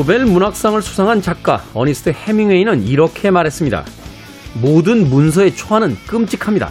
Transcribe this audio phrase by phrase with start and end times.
[0.00, 3.84] 노벨 문학상을 수상한 작가 어니스트 해밍웨이는 이렇게 말했습니다.
[4.62, 6.70] 모든 문서의 초안은 끔찍합니다.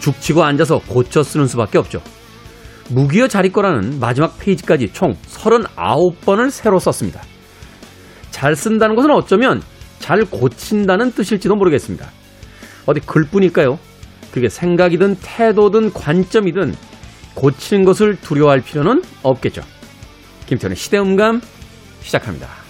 [0.00, 2.02] 죽치고 앉아서 고쳐 쓰는 수밖에 없죠.
[2.90, 7.22] 무기여 자리 거라는 마지막 페이지까지 총 39번을 새로 썼습니다.
[8.32, 9.62] 잘 쓴다는 것은 어쩌면
[10.00, 12.08] 잘 고친다는 뜻일지도 모르겠습니다.
[12.86, 13.78] 어디 글뿐일까요?
[14.32, 16.74] 그게 생각이든 태도든 관점이든
[17.34, 19.62] 고치는 것을 두려워할 필요는 없겠죠.
[20.46, 21.40] 김태훈의 시대음감
[22.02, 22.67] 시작합니다.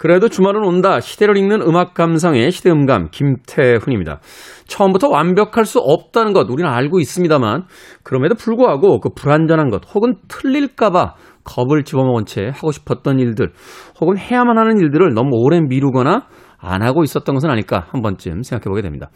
[0.00, 0.98] 그래도 주말은 온다.
[0.98, 4.20] 시대를 읽는 음악 감상의 시대음감 김태훈입니다.
[4.66, 7.64] 처음부터 완벽할 수 없다는 것 우리는 알고 있습니다만
[8.02, 13.52] 그럼에도 불구하고 그 불완전한 것 혹은 틀릴까봐 겁을 집어먹은 채 하고 싶었던 일들
[14.00, 16.22] 혹은 해야만 하는 일들을 너무 오래 미루거나
[16.56, 19.10] 안 하고 있었던 것은 아닐까 한 번쯤 생각해 보게 됩니다.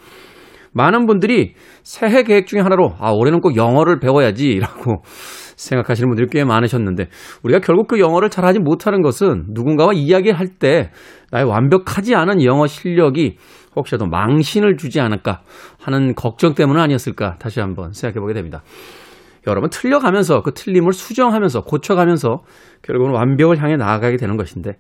[0.74, 4.96] 많은 분들이 새해 계획 중에 하나로 아 올해는 꼭 영어를 배워야지라고
[5.56, 7.08] 생각하시는 분들이 꽤 많으셨는데
[7.42, 10.90] 우리가 결국 그 영어를 잘하지 못하는 것은 누군가와 이야기할 때
[11.30, 13.36] 나의 완벽하지 않은 영어 실력이
[13.76, 15.42] 혹시라도 망신을 주지 않을까
[15.80, 18.62] 하는 걱정 때문은 아니었을까 다시 한번 생각해 보게 됩니다.
[19.46, 22.42] 여러분 틀려가면서 그 틀림을 수정하면서 고쳐가면서
[22.82, 24.78] 결국은 완벽을 향해 나아가게 되는 것인데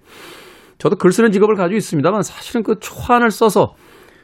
[0.78, 3.74] 저도 글 쓰는 직업을 가지고 있습니다만 사실은 그 초안을 써서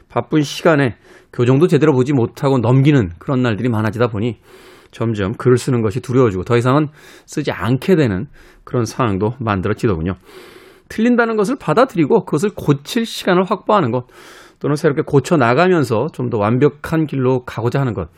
[0.08, 0.96] 바쁜 시간에
[1.32, 4.38] 교정도 제대로 보지 못하고 넘기는 그런 날들이 많아지다 보니
[4.90, 6.88] 점점 글을 쓰는 것이 두려워지고 더 이상은
[7.26, 8.26] 쓰지 않게 되는
[8.64, 10.14] 그런 상황도 만들어지더군요.
[10.88, 14.06] 틀린다는 것을 받아들이고 그것을 고칠 시간을 확보하는 것
[14.58, 18.08] 또는 새롭게 고쳐 나가면서 좀 더 완벽한 길로 가고자 하는 것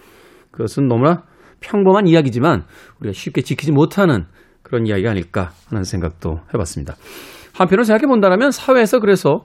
[0.50, 1.22] 그것은 너무나
[1.60, 2.64] 평범한 이야기지만
[3.00, 4.25] 우리가 쉽게 지키지 못하는
[4.62, 6.94] 그런 이야기가 아닐까 하는 생각도 해봤습니다.
[7.54, 9.44] 한편으로 생각해 본다면 사회에서 그래서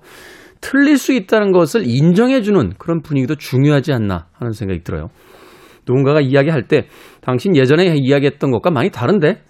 [0.62, 5.10] 틀릴 수 있다는 것을 인정해주는 그런 분위기도 중요하지 않나 하는 생각이 들어요.
[5.88, 6.88] 누군가가 이야기할 때
[7.22, 9.42] 당신 예전에 이야기했던 것과 많이 다른데?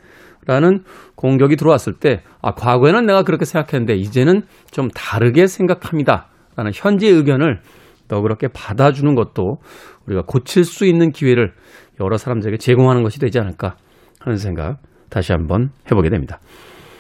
[0.46, 0.84] 라는
[1.16, 6.30] 공격이 들어왔을 때, 아, 과거에는 내가 그렇게 생각했는데, 이제는 좀 다르게 생각합니다.
[6.56, 7.60] 라는 현재 의견을
[8.08, 9.58] 너그럽게 받아주는 것도
[10.06, 11.52] 우리가 고칠 수 있는 기회를
[12.00, 13.76] 여러 사람들에게 제공하는 것이 되지 않을까
[14.22, 14.78] 하는 생각
[15.10, 16.40] 다시 한번 해보게 됩니다.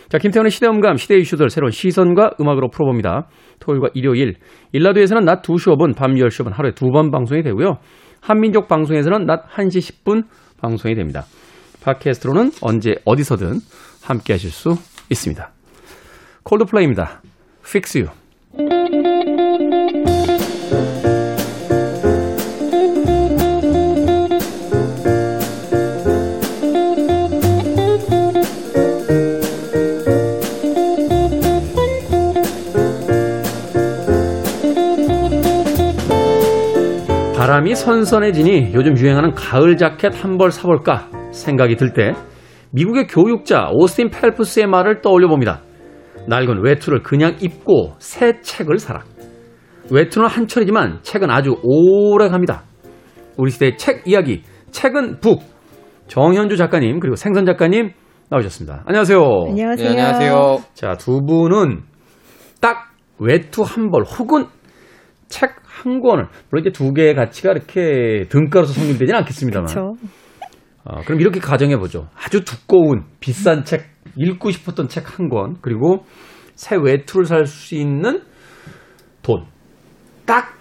[0.09, 3.27] 자, 김태훈의 시대음감, 시대 이슈들 새로운 시선과 음악으로 풀어봅니다.
[3.59, 4.35] 토요일과 일요일,
[4.73, 7.77] 일라드에서는 낮 2시 5분, 밤 10시 5분 하루에 두 번 방송이 되고요.
[8.21, 10.25] 한민족 방송에서는 낮 1시 10분
[10.59, 11.25] 방송이 됩니다.
[11.81, 13.59] 팟캐스트로는 언제 어디서든
[14.01, 14.77] 함께 하실 수
[15.09, 15.51] 있습니다.
[16.43, 17.21] 콜드플레이입니다.
[17.63, 19.26] Fix You.
[37.57, 42.13] 바람이 선선해지니 요즘 유행하는 가을 자켓 한 벌 사볼까 생각이 들 때
[42.71, 45.61] 미국의 교육자 오스틴 펠프스의 말을 떠올려 봅니다.
[46.27, 49.01] 낡은 외투를 그냥 입고 새 책을 사라.
[49.89, 52.61] 외투는 한철이지만 책은 아주 오래 갑니다.
[53.37, 55.41] 우리 시대의 책 이야기, 책은 북.
[56.07, 57.91] 정현주 작가님 그리고 생선 작가님
[58.29, 58.83] 나오셨습니다.
[58.85, 59.19] 안녕하세요.
[59.49, 59.89] 안녕하세요.
[59.89, 60.57] 네, 안녕하세요.
[60.75, 61.81] 자, 두 분은
[62.61, 64.45] 딱 외투 한 벌 혹은
[65.27, 69.67] 책 한 권을 물론 이제 두 개의 가치가 이렇게 등가로서 성립되지는 않겠습니다만.
[69.67, 69.95] 그렇죠.
[70.83, 72.07] 어, 그럼 이렇게 가정해 보죠.
[72.15, 76.05] 아주 두꺼운 비싼 책 읽고 싶었던 책 한 권 그리고
[76.55, 78.21] 새 외투를 살 수 있는
[79.21, 79.45] 돈.
[80.25, 80.55] 딱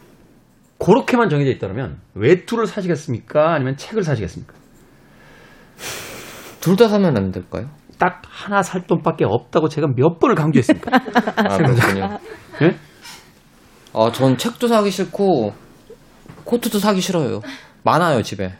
[0.78, 3.54] 그렇게만 정해져 있다면 외투를 사시겠습니까?
[3.54, 4.54] 아니면 책을 사시겠습니까?
[6.60, 7.68] 둘 다 사면 안 될까요?
[7.98, 10.90] 딱 하나 살 돈밖에 없다고 제가 몇 번을 강조했습니까?
[11.36, 12.18] 아, 그렇군요.
[12.62, 12.76] 예?
[13.98, 15.54] 아, 전 책도 사기 싫고,
[16.44, 17.40] 코트도 사기 싫어요.
[17.82, 18.52] 많아요, 집에.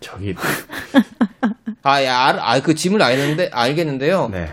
[0.00, 0.34] 저기
[1.84, 4.28] 아, 야, 알, 아, 그 짐을 알겠는데, 알겠는데요.
[4.32, 4.52] 네.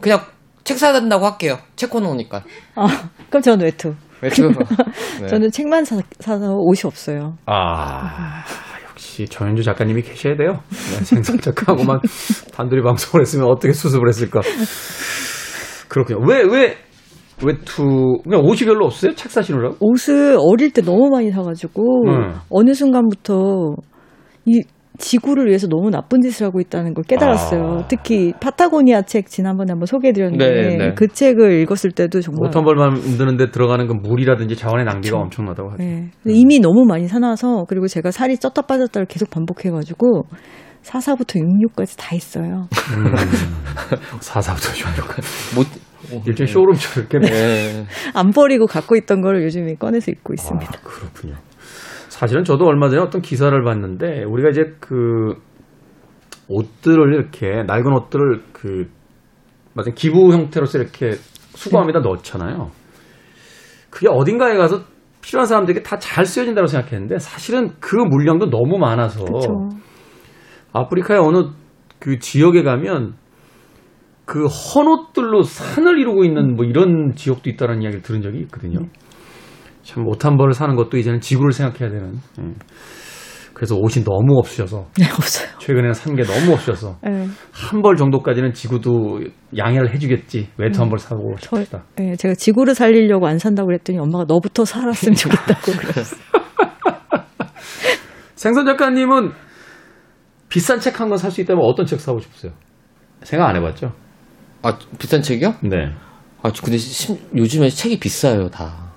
[0.00, 0.26] 그냥
[0.64, 1.60] 책 사야 된다고 할게요.
[1.76, 2.42] 책 코너니까.
[2.74, 3.94] 아, 그럼 저는 외투.
[4.20, 4.48] 외투.
[5.20, 5.26] 네.
[5.28, 7.36] 저는 책만 사, 사서 옷이 없어요.
[7.46, 8.42] 아,
[8.90, 10.60] 역시 정현주 작가님이 계셔야 돼요.
[10.68, 12.00] 네, 생선 작가하고만
[12.52, 14.40] 단둘이 방송을 했으면 어떻게 수습을 했을까.
[15.86, 16.20] 그렇군요.
[16.26, 16.76] 왜, 왜,
[17.44, 19.14] 외투, 그냥 옷이 별로 없어요?
[19.14, 19.76] 책 사시느라고?
[19.80, 22.34] 옷을 어릴 때 너무 많이 사가지고 음.
[22.50, 23.74] 어느 순간부터
[24.44, 24.62] 이
[24.98, 27.80] 지구를 위해서 너무 나쁜 짓을 하고 있다는 걸 깨달았어요.
[27.82, 27.88] 아.
[27.88, 30.94] 특히 파타고니아 책 지난번에 한번 소개해드렸는데 네, 네.
[30.94, 35.82] 그 책을 읽었을 때도 정말 오탄벌 만드는데 들어가는 그 물이라든지 자원의 낭비가 엄청나다고 하죠.
[35.82, 36.10] 네.
[36.22, 40.24] 근데 이미 너무 많이 사놔서 그리고 제가 살이 쪘다 빠졌다를 계속 반복해가지고
[40.82, 42.66] 4사부터 66까지 다 있어요.
[42.96, 43.14] 음.
[44.20, 45.66] 사사부터 쇼못
[46.26, 47.86] 일종의 쇼룸처럼 이렇게 예.
[48.14, 50.72] 안 버리고 갖고 있던 거를 요즘에 꺼내서 입고 있습니다.
[50.74, 51.34] 아, 그렇군요.
[52.08, 55.34] 사실은 저도 얼마 전에 어떤 기사를 봤는데 우리가 이제 그
[56.48, 58.90] 옷들을 이렇게 낡은 옷들을 그
[59.74, 61.12] 맞아 기부 형태로서 이렇게
[61.54, 62.70] 수거함에다 넣잖아요.
[63.90, 64.82] 그게 어딘가에 가서
[65.22, 69.70] 필요한 사람들에게 다 잘 쓰여진다고 생각했는데 사실은 그 물량도 너무 많아서 그렇죠.
[70.72, 71.50] 아프리카의 어느
[71.98, 73.14] 그 지역에 가면
[74.24, 78.78] 그 헌옷들로 산을 이루고 있는 뭐 이런 지역도 있다는 이야기를 들은 적이 있거든요.
[79.82, 82.14] 참 옷 한 벌을 사는 것도 이제는 지구를 생각해야 되는.
[82.40, 82.44] 예.
[83.52, 85.48] 그래서 옷이 너무 없으셔서 네, 없어요.
[85.58, 87.26] 최근에는 산 게 너무 없으셔서 네.
[87.52, 89.20] 한벌 정도까지는 지구도
[89.56, 90.48] 양해를 해주겠지.
[90.56, 91.84] 외투 한 벌 사고 저, 싶다.
[91.96, 96.20] 네, 제가 지구를 살리려고 안 산다고 그랬더니 엄마가 너부터 살았으면 좋겠다고 그랬어요.
[98.34, 99.32] 생선 작가님은
[100.48, 102.52] 비싼 책 한 권 살 수 있다면 어떤 책 사고 싶으세요?
[103.22, 103.92] 생각 안 해봤죠?
[104.62, 105.54] 아 비싼 책이요?
[105.62, 105.92] 네.
[106.42, 108.92] 아 근데 심- 요즘에 책이 비싸요 다.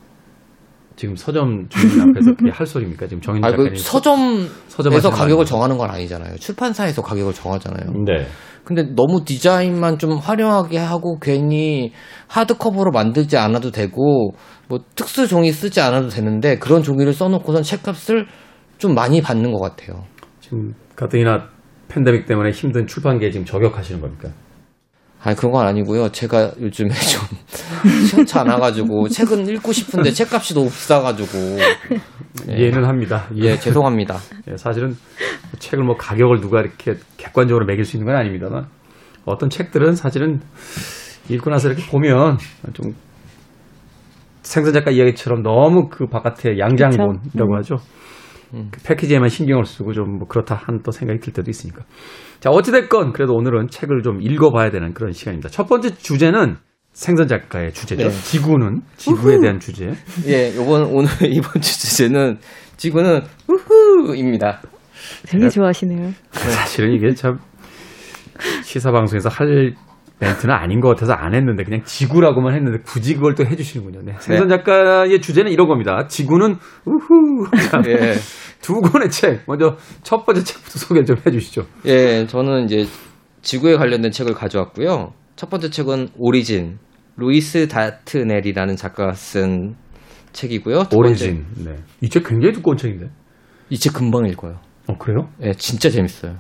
[0.96, 3.08] 지금 서점 주인 앞에서 그게 할 소리입니까?
[3.08, 3.74] 지금 정인 아 작가님.
[3.74, 6.36] 그 서점에서 서점에서 가격을 정하는 건 아니잖아요.
[6.38, 7.92] 출판사에서 가격을 정하잖아요.
[8.06, 8.28] 네.
[8.64, 11.92] 근데 너무 디자인만 좀 화려하게 하고 괜히
[12.28, 14.32] 하드커버로 만들지 않아도 되고
[14.68, 18.26] 뭐 특수 종이 쓰지 않아도 되는데 그런 종이를 써놓고선 책값을
[18.78, 20.06] 좀 많이 받는 것 같아요.
[20.40, 21.50] 지금 가뜩이나
[21.90, 24.30] 팬데믹 때문에 힘든 출판계에 지금 저격하시는 겁니까?
[25.26, 26.10] 아니 그런 건 아니고요.
[26.10, 27.22] 제가 요즘에 좀
[28.08, 31.58] 시원치 않아가지고 책은 읽고 싶은데 책값이 너무 비싸가지고
[32.48, 33.28] 이해는 합니다.
[33.38, 34.18] 예 죄송합니다.
[34.48, 34.96] 예, 사실은
[35.58, 38.68] 책을 뭐 가격을 누가 이렇게 객관적으로 매길 수 있는 건 아닙니다만
[39.26, 40.42] 어떤 책들은 사실은
[41.28, 42.38] 읽고 나서 이렇게 보면
[42.74, 42.94] 좀
[44.44, 47.78] 생선 작가 이야기처럼 너무 그 바깥에 양장본이라고 하죠.
[48.52, 51.84] 그 패키지에만 신경을 쓰고 좀 뭐 그렇다 한 또 생각이 들 때도 있으니까.
[52.40, 55.50] 자, 어찌됐건 그래도 오늘은 책을 좀 읽어봐야 되는 그런 시간입니다.
[55.50, 56.56] 첫 번째 주제는
[56.94, 58.08] 생선 작가의 주제죠.
[58.08, 58.10] 네.
[58.10, 59.92] 지구는 지구에 대한 주제.
[60.28, 62.38] 예 요번 오늘 이번 주 주제는
[62.78, 64.62] 지구는 우후입니다.
[65.28, 66.12] 되게 좋아하시네요.
[66.32, 67.40] 사실은 이게 참
[68.64, 69.74] 시사 방송에서 할
[70.20, 74.02] 멘트는 아닌 것 같아서 안 했는데 그냥 지구라고만 했는데 굳이 그걸 또 해주시는군요.
[74.06, 74.14] 네.
[74.20, 76.08] 생선 작가의 주제는 이런 겁니다.
[76.08, 77.48] 지구는 우후.
[77.70, 78.14] 자, 예.
[78.62, 79.44] 두 권의 책.
[79.46, 81.66] 먼저 첫 번째 책부터 소개 좀 해주시죠.
[81.86, 82.86] 예, 저는 이제
[83.42, 85.12] 지구에 관련된 책을 가져왔고요.
[85.36, 86.80] 첫 번째 책은 오리진,
[87.18, 89.76] 루이스 다트넬이라는 작가가 쓴
[90.32, 90.84] 책이고요.
[90.90, 91.46] 두 오리진.
[91.66, 91.76] 네.
[92.02, 93.08] 이 책 굉장히 두꺼운 책인데.
[93.70, 94.60] 이 책 금방 읽어요.
[94.88, 95.28] 어 그래요?
[95.42, 96.36] 예, 진짜 재밌어요.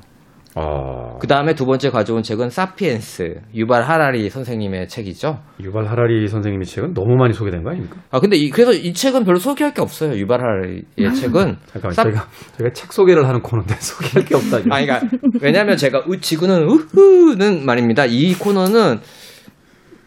[0.58, 5.40] 아그 다음에 두 번째 가져온 책은 사피엔스, 유발 하라리 선생님의 책이죠.
[5.60, 7.98] 유발 하라리 선생님의 책은 너무 많이 소개된 거 아닙니까?
[8.10, 10.18] 아, 근데 이, 그래서 이 책은 별로 소개할 게 없어요.
[10.18, 11.58] 유발 하라리의 책은.
[11.68, 14.60] 잠깐만 사- 저희가 저희가 책 소개를 하는 코너인데 소개할 게 없다.
[14.60, 14.72] 지금.
[14.72, 15.10] 아니, 그러니까
[15.42, 18.06] 왜냐하면 제가 우, 지구는 우후는 말입니다.
[18.06, 19.00] 이 코너는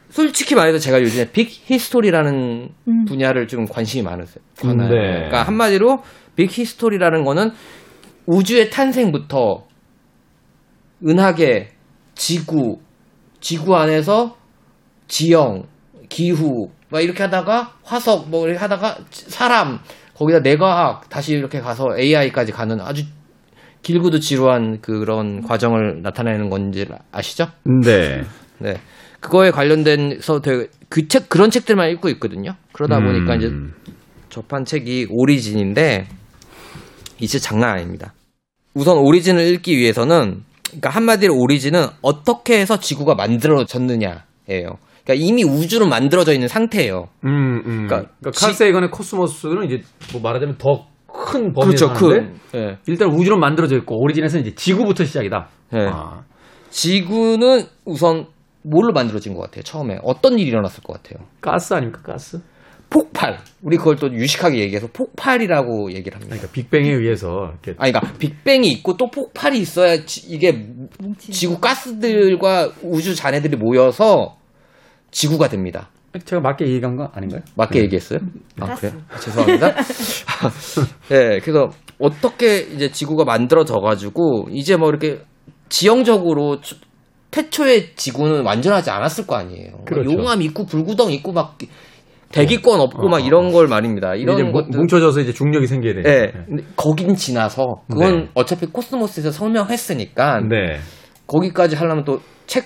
[0.08, 3.04] 솔직히 말해서 제가 요즘에 big history라는 음.
[3.04, 4.42] 분야를 좀 관심이 많으세요.
[4.64, 4.86] 음, 네.
[4.88, 6.02] 그러니까 한마디로
[6.36, 7.50] big history라는 거는
[8.24, 9.67] 우주의 탄생부터
[11.06, 11.70] 은하계,
[12.14, 12.78] 지구,
[13.40, 14.36] 지구 안에서
[15.06, 15.64] 지형,
[16.08, 19.78] 기후 막 이렇게 하다가 화석 뭐 이렇게 하다가 사람
[20.14, 23.04] 거기다 뇌과학 다시 이렇게 가서 AI까지 가는 아주
[23.82, 27.48] 길고도 지루한 그런 과정을 나타내는 건지 아시죠?
[27.84, 28.22] 네.
[28.58, 28.74] 네.
[29.20, 32.54] 그거에 관련된서 되게 그 책 그런 책들만 읽고 있거든요.
[32.72, 33.74] 그러다 보니까 이제 음.
[34.30, 36.06] 접한 책이 오리진인데
[37.20, 38.14] 이책 장난 아닙니다.
[38.74, 44.18] 우선 오리진을 읽기 위해서는 그러니까 한마디로 오리진은 어떻게 해서 지구가 만들어졌느냐예요.
[44.46, 47.08] 그러니까 이미 우주로 만들어져 있는 상태예요.
[47.24, 47.86] 음, 음.
[47.86, 49.82] 그러니까 그러니까, 지- 칼 세이건의 코스모스는 이제
[50.12, 51.88] 뭐 말하자면 더큰 그렇죠.
[51.88, 52.78] 범위에서 하는데 그 예.
[52.86, 55.48] 일단 우주로 만들어져 있고 오리진에서는 이제 지구부터 시작이다.
[55.74, 55.86] 예.
[55.90, 56.22] 아,
[56.70, 58.26] 지구는 우선
[58.62, 59.62] 뭘로 만들어진 것 같아요?
[59.62, 61.26] 처음에 어떤 일이 일어났을 것 같아요?
[61.40, 62.40] 가스 아닙니까 가스?
[62.90, 63.38] 폭발.
[63.62, 66.34] 우리 그걸 또 유식하게 얘기해서 폭발이라고 얘기를 합니다.
[66.36, 70.66] 그러니까 빅뱅에 의해서 이렇게 아니, 그러니까 빅뱅이 있고 또 폭발이 있어야 지- 이게
[71.18, 74.36] 지구 가스들과 우주 잔해들이 모여서
[75.10, 75.90] 지구가 됩니다.
[76.24, 77.42] 제가 맞게 얘기한 거 아닌가요?
[77.54, 77.84] 맞게 네.
[77.84, 78.20] 얘기했어요?
[78.60, 78.94] 아, 그래요?
[79.10, 79.74] 아, 죄송합니다.
[81.10, 85.20] 네, 그래서 어떻게 이제 지구가 만들어져가지고 이제 뭐 이렇게
[85.68, 86.76] 지형적으로 초-
[87.30, 89.82] 태초의 지구는 완전하지 않았을 거 아니에요.
[89.84, 90.10] 그렇죠.
[90.10, 91.58] 용암 있고 불구덩 있고 막
[92.32, 94.14] 대기권 없고 어, 막 어, 이런 걸 말입니다.
[94.14, 96.10] 이런 뭉- 것들 뭉쳐져서 이제 중력이 생겨야 되니까.
[96.10, 96.32] 네.
[96.46, 98.28] 근데 거긴 지나서 그건 네.
[98.34, 100.78] 어차피 코스모스에서 설명했으니까 네.
[101.26, 102.64] 거기까지 하려면 또 책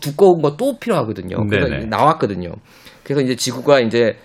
[0.00, 1.36] 두꺼운 거 또 필요하거든요.
[1.48, 1.86] 그래서 네네.
[1.86, 2.50] 나왔거든요.
[3.04, 4.16] 그래서 이제 지구가 이제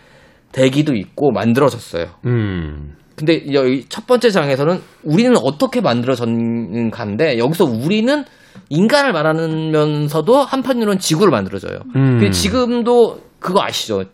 [0.51, 2.07] 대기도 있고 만들어졌어요.
[2.25, 2.95] 음.
[3.15, 8.23] 근데 여기 첫 번째 장에서는 우리는 어떻게 만들어졌는가인데 여기서 우리는
[8.69, 11.79] 인간을 말하면서도 한편으로는 지구를 만들어져요.
[11.95, 12.17] 음.
[12.17, 14.05] 근데 지금도 그거 아시죠?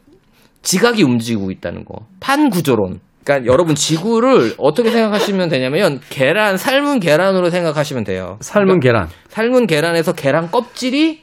[0.62, 2.06] 지각이 움직이고 있다는 거.
[2.20, 3.00] 판구조론.
[3.24, 8.38] 그러니까 여러분 지구를 어떻게 생각하시면 되냐면 계란 삶은 계란으로 생각하시면 돼요.
[8.41, 9.08] 삶은 계란.
[9.27, 11.22] 삶은 계란에서 계란 껍질이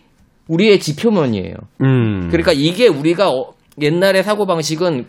[0.49, 1.55] 우리의 지표면이에요.
[1.83, 2.29] 음.
[2.29, 5.07] 그러니까 이게 우리가 어- 옛날의 사고 방식은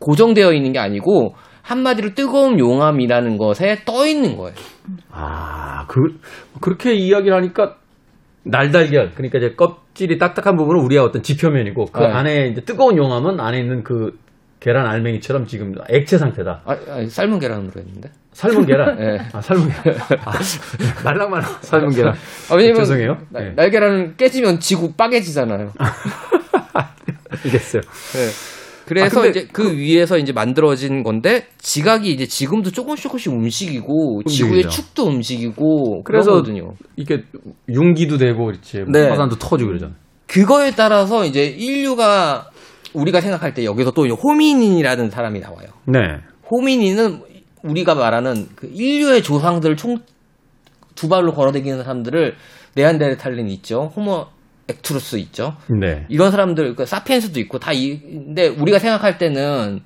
[0.00, 4.54] 고정되어 있는 게 아니고 한마디로 뜨거운 용암이라는 것에 떠 있는 거예요.
[5.10, 6.00] 아, 그,
[6.60, 7.74] 그렇게 이야기를 하니까
[8.50, 9.12] 날달걀.
[9.14, 12.06] 그러니까 이제 껍질이 딱딱한 부분은 우리의 어떤 지표면이고 그 네.
[12.06, 14.18] 안에 이제 뜨거운 용암은 안에 있는 그
[14.60, 16.62] 계란 알맹이처럼 지금 액체 상태다.
[16.64, 18.10] 아, 아, 삶은 계란으로 했는데.
[18.32, 18.98] 삶은 계란.
[18.98, 19.18] 네.
[19.32, 19.98] 아, 삶은 계란.
[20.24, 20.32] 아,
[21.04, 22.14] 말랑말랑 삶은 계란.
[22.50, 23.18] 아, 왜냐면 죄송해요.
[23.30, 23.50] 날- 네.
[23.52, 25.72] 날계란은 깨지면 지구 빠개지잖아요.
[27.44, 27.82] 알겠어요.
[27.82, 28.57] 네.
[28.88, 34.70] 그래서 아, 이제 그 위에서 이제 만들어진 건데 지각이 이제 지금도 조금씩 조금씩 움직이고 지구의.
[34.70, 36.72] 축도 움직이고 그래서 그러거든요.
[36.96, 37.22] 이게
[37.68, 38.84] 융기도 되고 그렇지.
[38.88, 39.10] 네.
[39.10, 39.94] 화산도 터지고 그러잖아요.
[40.26, 42.48] 그거에 따라서 이제 인류가
[42.94, 45.68] 우리가 생각할 때 여기서 또 호미닌이라는 사람이 나와요.
[45.84, 45.98] 네.
[46.50, 47.20] 호미닌은
[47.62, 52.36] 우리가 말하는 그 인류의 조상들 총두 발로 걸어다니는 사람들을
[52.74, 53.92] 네안데르탈린 있죠.
[53.94, 54.28] 호모
[54.68, 55.56] 액투루스 있죠.
[55.68, 56.04] 네.
[56.08, 59.80] 이런 사람들 그 사피엔스도 있고 다 이, 근데 우리가 생각할 때는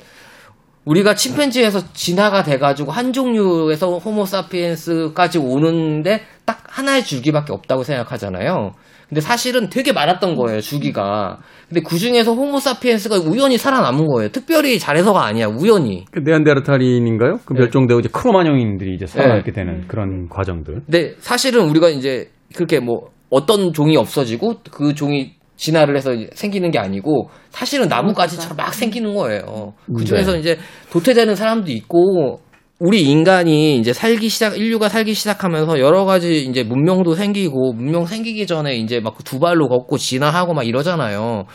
[0.84, 8.72] 우리가 침팬지에서 진화가 돼가지고 한 종류에서 호모 사피엔스까지 오는데 딱 하나의 줄기밖에 없다고 생각하잖아요.
[9.08, 11.38] 근데 사실은 되게 많았던 거예요, 주기가.
[11.68, 14.30] 근데 그 중에서 호모 사피엔스가 우연히 살아남은 거예요.
[14.30, 16.06] 특별히 잘해서가 아니야, 우연히.
[16.10, 17.40] 그 네안데르탈인인가요?
[17.44, 17.60] 그 네.
[17.60, 20.82] 멸종되고 이제 크로마뇽인들이 이제 살아남게 되는 그런 과정들.
[20.86, 26.78] 근데 사실은 우리가 이제 그렇게 뭐 어떤 종이 없어지고 그 종이 진화를 해서 생기는 게
[26.78, 29.72] 아니고 사실은 나무가지처럼 막 생기는 거예요.
[29.86, 30.40] 그 중에서 네.
[30.40, 30.58] 이제
[30.90, 32.40] 도태되는 사람도 있고
[32.78, 38.46] 우리 인간이 이제 살기 시작 인류가 살기 시작하면서 여러 가지 이제 문명도 생기고 문명 생기기
[38.46, 41.46] 전에 이제 막 두 발로 걷고 진화하고 막 이러잖아요.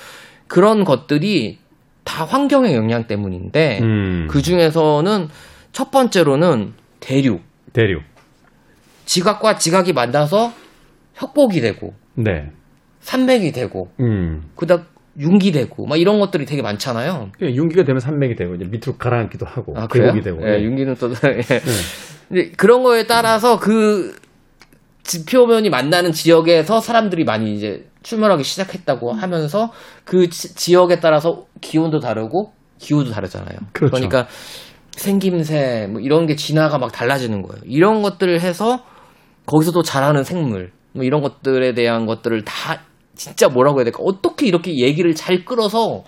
[0.47, 1.59] 그런 것들이
[2.05, 4.27] 다 환경의 영향 때문인데 음.
[4.31, 5.27] 그 중에서는
[5.73, 7.41] 첫 번째로는 대륙
[7.73, 8.01] 대륙.
[9.05, 10.53] 지각과 지각이 만나서
[11.17, 12.51] 협곡이 되고 네.
[12.99, 14.49] 산맥이 되고 음.
[14.55, 14.85] 그다음
[15.19, 17.29] 융기 되고 막 이런 것들이 되게 많잖아요.
[17.37, 19.87] 그냥 융기가 되면 산맥이 되고 이제 밑으로 가라앉기도 하고 아?
[19.87, 20.39] 계곡이 되고.
[20.47, 21.41] 예, 융기는 또 예.
[22.27, 24.15] 근데 그런 거에 따라서 그
[25.03, 29.71] 지표면이 만나는 지역에서 사람들이 많이 이제 출몰하기 시작했다고 하면서
[30.03, 33.57] 그 지, 지역에 따라서 기온도 다르고 기후도 다르잖아요.
[33.71, 33.95] 그렇죠.
[33.95, 34.27] 러니까
[34.91, 37.61] 생김새 뭐 이런 게 진화가 막 달라지는 거예요.
[37.65, 38.83] 이런 것들을 해서
[39.45, 42.81] 거기서 또 자라는 생물 뭐 이런 것들에 대한 것들을 다
[43.15, 43.99] 진짜 뭐라고 해야 될까?
[44.03, 46.03] 어떻게 이렇게 얘기를 잘 끌어서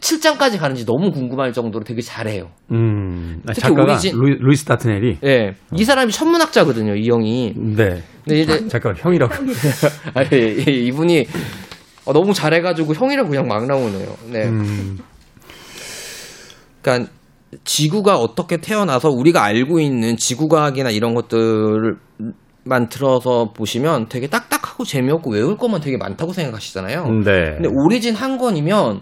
[0.00, 2.50] 7장까지 가는지 너무 궁금할 정도로 되게 잘해요.
[2.72, 3.40] 음.
[3.48, 5.54] 아, 특히 작가가 집- 루이, 루이 스 다트넬이 예.
[5.74, 7.54] 이 사람이 천문학자거든요, 이 형이.
[7.76, 8.02] 네.
[8.24, 9.34] 근데 이제, 잠깐 형이라고.
[10.14, 11.26] 아니, 이- 이분이
[12.04, 14.16] 어, 너무 잘해가지고 형이라고 그냥 막 나오네요.
[14.30, 14.44] 네.
[14.48, 14.98] 음.
[16.82, 17.10] 그러니까
[17.64, 21.96] 지구가 어떻게 태어나서 우리가 알고 있는 지구과학이나 이런 것들
[22.66, 27.04] 만 들어서 보시면 되게 딱딱하고 재미없고 외울 것만 되게 많다고 생각하시잖아요.
[27.24, 27.54] 네.
[27.56, 29.00] 근데 오리진 한 권이면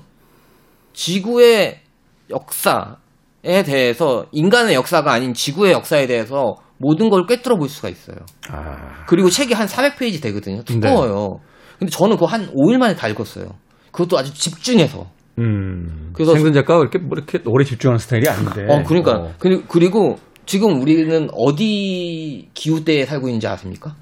[0.93, 1.81] 지구의
[2.31, 8.17] 역사에 대해서 인간의 역사가 아닌 지구의 역사에 대해서 모든 걸 꿰뚫어 볼 수가 있어요.
[8.51, 9.05] 아.
[9.07, 10.63] 그리고 책이 한 400페이지 되거든요.
[10.65, 11.41] 두꺼워요.
[11.79, 13.47] 근데 저는 그거 한 5일 만에 다 읽었어요.
[13.93, 15.07] 그것도 아주 집중해서.
[15.39, 16.11] 음.
[16.13, 18.67] 그래서- 생선 작가가 그렇게 뭐 이렇게 오래 집중하는 스타일이 아닌데.
[18.69, 19.13] 어, 그러니까.
[19.17, 19.33] 어.
[19.39, 23.95] 그리고, 그리고 지금 우리는 어디 기후대에 살고 있는지 아십니까?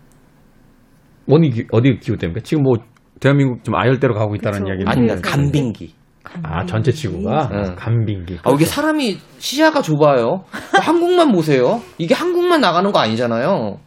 [1.31, 2.75] 어디 기- 어디 기후 때문에 지금 뭐
[3.21, 4.67] 대한민국 좀 아열대로 가고 있다는.
[4.67, 5.15] 이야기는 아닙니다.
[5.17, 5.21] 네.
[5.23, 5.95] 간빙기.
[6.43, 7.75] 아 전체 지구가 네.
[7.77, 8.39] 간빙기.
[8.45, 10.45] 아, 이게 사람이 시야가 좁아요.
[10.83, 11.83] 한국만 보세요.
[11.99, 13.79] 이게 한국만 나가는 거 아니잖아요.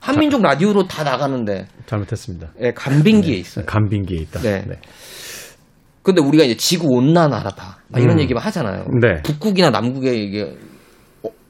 [0.00, 1.66] 한민족 라디오로 다 나가는데.
[1.86, 2.48] 잘못했습니다.
[2.60, 3.64] 예, 간빙기에 있어요.
[3.66, 4.40] 간빙기에 있다.
[4.40, 4.64] 네.
[6.02, 7.76] 근데 우리가 이제 지구 온난 알아봐.
[7.88, 8.20] 막 이런 음.
[8.20, 8.84] 얘기만 하잖아요.
[9.00, 9.22] 네.
[9.22, 10.73] 북극이나 남극에 이게 어-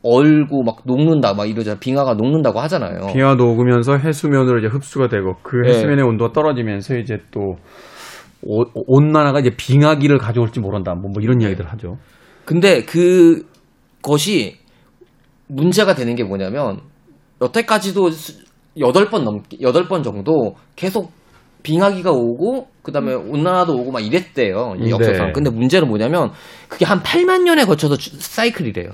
[0.05, 1.81] 얼고 막 녹는다 막 이러잖아요.
[1.81, 3.07] 빙하가 녹는다고 하잖아요.
[3.13, 5.71] 비가 녹으면서 해수면으로 이제 흡수가 되고 그 네.
[5.71, 7.57] 해수면의 온도가 떨어지면서 이제 또
[8.43, 10.95] 오- 온난화가 이제 빙하기를 가져올지 모른다.
[10.95, 11.97] 뭐, 뭐 이런 이야기들 하죠.
[12.45, 13.47] 근데 그
[14.03, 14.59] 것이
[15.49, 16.81] 문제가 되는 게 뭐냐면
[17.41, 18.45] 여태까지도 수-
[18.79, 21.13] 여덟 번 넘게 여덟 번 정도 계속
[21.63, 24.75] 빙하기가 오고 그다음에 온난화도 오고 막 이랬대요.
[24.81, 25.29] 이 역사상.
[25.29, 25.33] 네.
[25.33, 26.31] 근데 문제는 뭐냐면
[26.69, 28.91] 그게 한 8만 년에 거쳐서 주- 사이클이래요.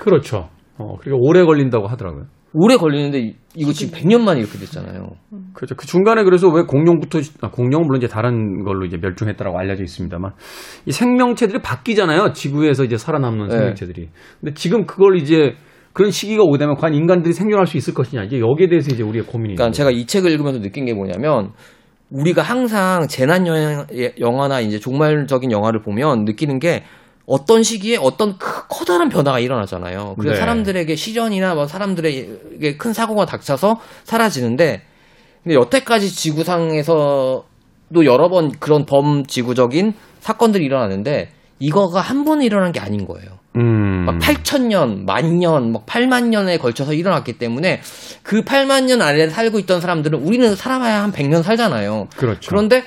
[0.00, 0.48] 그렇죠.
[0.78, 2.24] 어, 그리고 오래 걸린다고 하더라고요.
[2.52, 5.06] 오래 걸리는데 이- 이거 지금 100년 만에 이렇게 됐잖아요.
[5.54, 5.76] 그렇죠.
[5.76, 9.84] 그 중간에 그래서 왜 공룡부터 시- 아, 공룡은 물론 이제 다른 걸로 이제 멸종했다라고 알려져
[9.84, 10.32] 있습니다만
[10.86, 12.32] 이 생명체들이 바뀌잖아요.
[12.32, 13.56] 지구에서 이제 살아남는 네.
[13.56, 14.08] 생명체들이.
[14.40, 15.54] 근데 지금 그걸 이제
[15.92, 19.24] 그런 시기가 오게 되면 과연 인간들이 생존할 수 있을 것이냐 이제 여기에 대해서 이제 우리의
[19.26, 19.54] 고민이.
[19.54, 21.50] 그러니까 있는 제가 이 책을 읽으면서 느낀 게 뭐냐면
[22.10, 23.86] 우리가 항상 재난 영화-
[24.18, 26.82] 영화나 이제 종말적인 영화를 보면 느끼는 게
[27.30, 30.16] 어떤 시기에 어떤 크- 커다란 변화가 일어나잖아요.
[30.18, 30.40] 그래서 네.
[30.40, 34.82] 사람들에게 시련이나 뭐 사람들에게 큰 사고가 닥쳐서 사라지는데
[35.44, 37.44] 근데 여태까지 지구상에서도
[38.04, 43.38] 여러 번 그런 범지구적인 사건들이 일어나는데 이거가 한 번에 일어난 게 아닌 거예요.
[43.56, 44.04] 음.
[44.06, 47.80] 막 8천 년, 만 년, 막 8만 년에 걸쳐서 일어났기 때문에
[48.24, 52.08] 그 8만 년 안에 살고 있던 사람들은 우리는 살아봐야 한 100년 살잖아요.
[52.16, 52.48] 그렇죠.
[52.48, 52.82] 그런데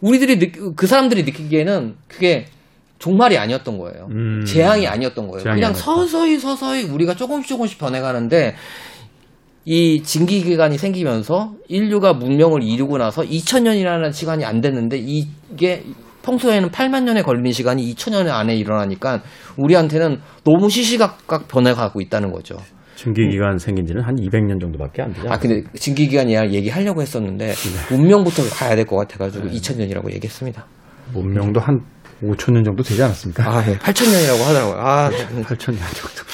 [0.00, 2.46] 우리들이 느, 그 사람들이 느끼기에는 그게
[3.00, 4.06] 종말이 아니었던 거예요.
[4.12, 4.44] 음.
[4.44, 5.42] 재앙이 아니었던 거예요.
[5.42, 5.84] 재앙이 그냥 아니었다.
[5.84, 8.54] 서서히 서서히 우리가 조금씩 조금씩 변해가는데
[9.64, 15.82] 이 징기 기간이 생기면서 인류가 문명을 이루고 나서 2000년이라는 시간이 안 됐는데 이게
[16.22, 19.22] 평소에는 8만 년에 걸리는 시간이 2000년 안에 일어나니까
[19.56, 22.56] 우리한테는 너무 시시각각 변해가고 있다는 거죠.
[22.96, 25.30] 증기 기간 생긴 지는 한 200년 정도밖에 안 되죠.
[25.30, 27.96] 아 근데 징기 기간이 얘기하려고 했었는데 네.
[27.96, 30.66] 문명부터 가야 될 것 같아가지고 2000년이라고 얘기했습니다.
[31.14, 31.80] 문명도 한
[32.22, 33.44] 5천 년 정도 되지 않았습니까?
[33.44, 33.78] 아, 예.
[33.78, 34.74] 8천 년이라고 하더라고요.
[34.78, 36.30] 아, 8천 년 정도.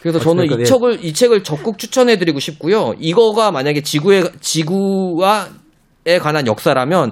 [0.00, 2.94] 그래서 저는 이 책을 이 책을 적극 추천해드리고 싶고요.
[2.98, 5.48] 이거가 만약에 지구의 지구와에
[6.20, 7.10] 관한 역사라면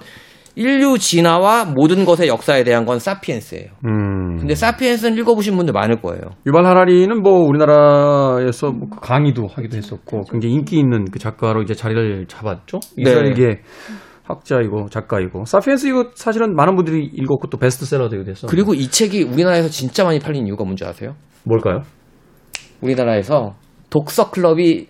[0.55, 3.69] 인류 진화와 모든 것의 역사에 대한 건 사피엔스예요.
[3.85, 4.39] 음.
[4.39, 6.23] 근데 사피엔스는 읽어보신 분들 많을 거예요.
[6.47, 12.27] 유발 하라리는 뭐 우리나라에서 뭐그 강의도 하기도 했었고 굉장히 인기 있는 그 작가로 이제 자리를
[12.29, 12.81] 잡았죠.
[12.97, 13.03] 네.
[13.03, 13.61] 이스라엘계
[14.27, 18.47] 학자이고 작가이고 사피엔스 이거 사실은 많은 분들이 읽었고 또 베스트셀러 되기도 했어.
[18.49, 21.15] 그리고 이 책이 우리나라에서 진짜 많이 팔린 이유가 뭔지 아세요?
[21.45, 21.83] 뭘까요?
[22.81, 23.55] 우리나라에서
[23.91, 24.89] 독서 클럽이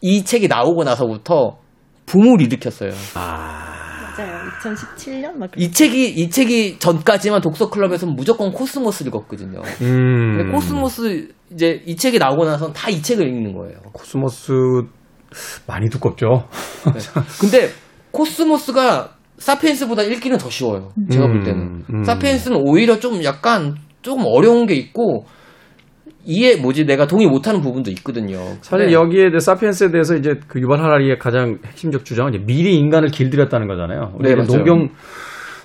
[0.00, 1.58] 이 책이 나오고 나서부터
[2.06, 2.90] 붐을 일으켰어요.
[3.14, 4.42] 맞아요.
[4.60, 9.60] 2017년 막 이 책이 이 책이 전까지만 독서 클럽에서는 무조건 코스모스 읽었거든요.
[9.82, 10.36] 음.
[10.36, 13.78] 근데 코스모스 이제 이 책이 나오고 나서는 다 이 책을 읽는 거예요.
[13.92, 14.52] 코스모스
[15.66, 16.46] 많이 두껍죠.
[17.40, 17.70] 근데
[18.12, 20.90] 코스모스가 사피엔스보다 읽기는 더 쉬워요.
[21.10, 21.60] 제가 볼 때는.
[21.60, 22.04] 음, 음.
[22.04, 25.24] 사피엔스는 오히려 좀 약간 조금 어려운 게 있고
[26.24, 28.38] 이해 뭐지 내가 동의 못하는 부분도 있거든요.
[28.60, 32.76] 사실 근데 여기에 대해 사피엔스에 대해서 이제 그 유발 하라리의 가장 핵심적 주장은 이제 미리
[32.76, 34.12] 인간을 길들였다는 거잖아요.
[34.20, 34.64] 네, 우리가 맞아요.
[34.64, 34.88] 농경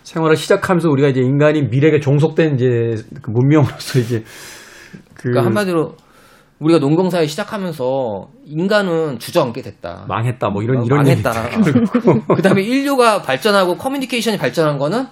[0.04, 4.24] 생활을 시작하면서 우리가 이제 인간이 미래에 종속된 이제 그 문명으로서 이제
[5.14, 5.96] 그 그러니까 한마디로
[6.60, 10.06] 우리가 농경사회 시작하면서 인간은 주저앉게 됐다.
[10.08, 11.52] 망했다 뭐 이런 어, 이런 망했다.
[11.54, 11.84] 얘기들.
[12.36, 15.06] 그다음에 인류가 발전하고 커뮤니케이션이 발전한 거는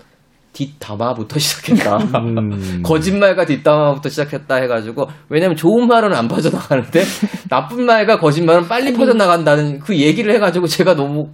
[0.53, 1.97] 뒷담화부터 시작했다.
[1.97, 2.81] 음.
[2.83, 7.03] 거짓말과 뒷담화부터 시작했다 해가지고 왜냐면 좋은 말은 안 퍼져나가는데
[7.49, 11.29] 나쁜 말과 거짓말은 빨리 퍼져나간다는 그 얘기를 해가지고 제가 너무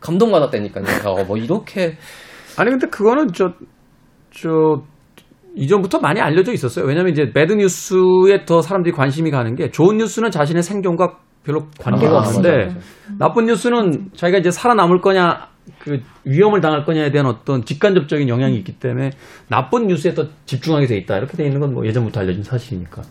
[0.00, 0.84] 감동받았다니까요.
[1.06, 1.96] 어, 뭐 이렇게
[2.58, 4.82] 아니 근데 그거는 저저
[5.56, 6.84] 이전부터 많이 알려져 있었어요.
[6.84, 12.14] 왜냐하면 이제 배드 뉴스에 더 사람들이 관심이 가는 게 좋은 뉴스는 자신의 생존과 별로 관계가
[12.14, 12.78] 아, 없는데 맞아.
[13.18, 15.48] 나쁜 뉴스는 자기가 이제 살아남을 거냐
[15.80, 19.10] 그 위험을 당할 거냐에 대한 어떤 직간접적인 영향이 있기 때문에
[19.48, 23.02] 나쁜 뉴스에 더 집중하게 돼 있다 이렇게 돼 있는 건 뭐 예전부터 알려진 사실이니까.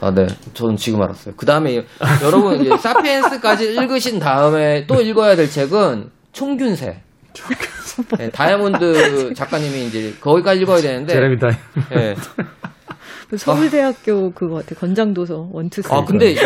[0.00, 0.26] 아, 네.
[0.52, 1.34] 저는 지금 알았어요.
[1.38, 1.82] 그 다음에
[2.22, 7.00] 여러분 이제 사피엔스까지 읽으신 다음에 또 읽어야 될 책은 총균세.
[8.18, 11.12] 네, 다이아몬드 작가님이 이제 거기까지 읽어야 되는데.
[11.14, 11.52] 제레미 다이.
[11.96, 12.14] 예.
[13.28, 14.74] 그 서울대학교 그거 같아.
[14.76, 16.36] 건장도서 원투 아 근데 이-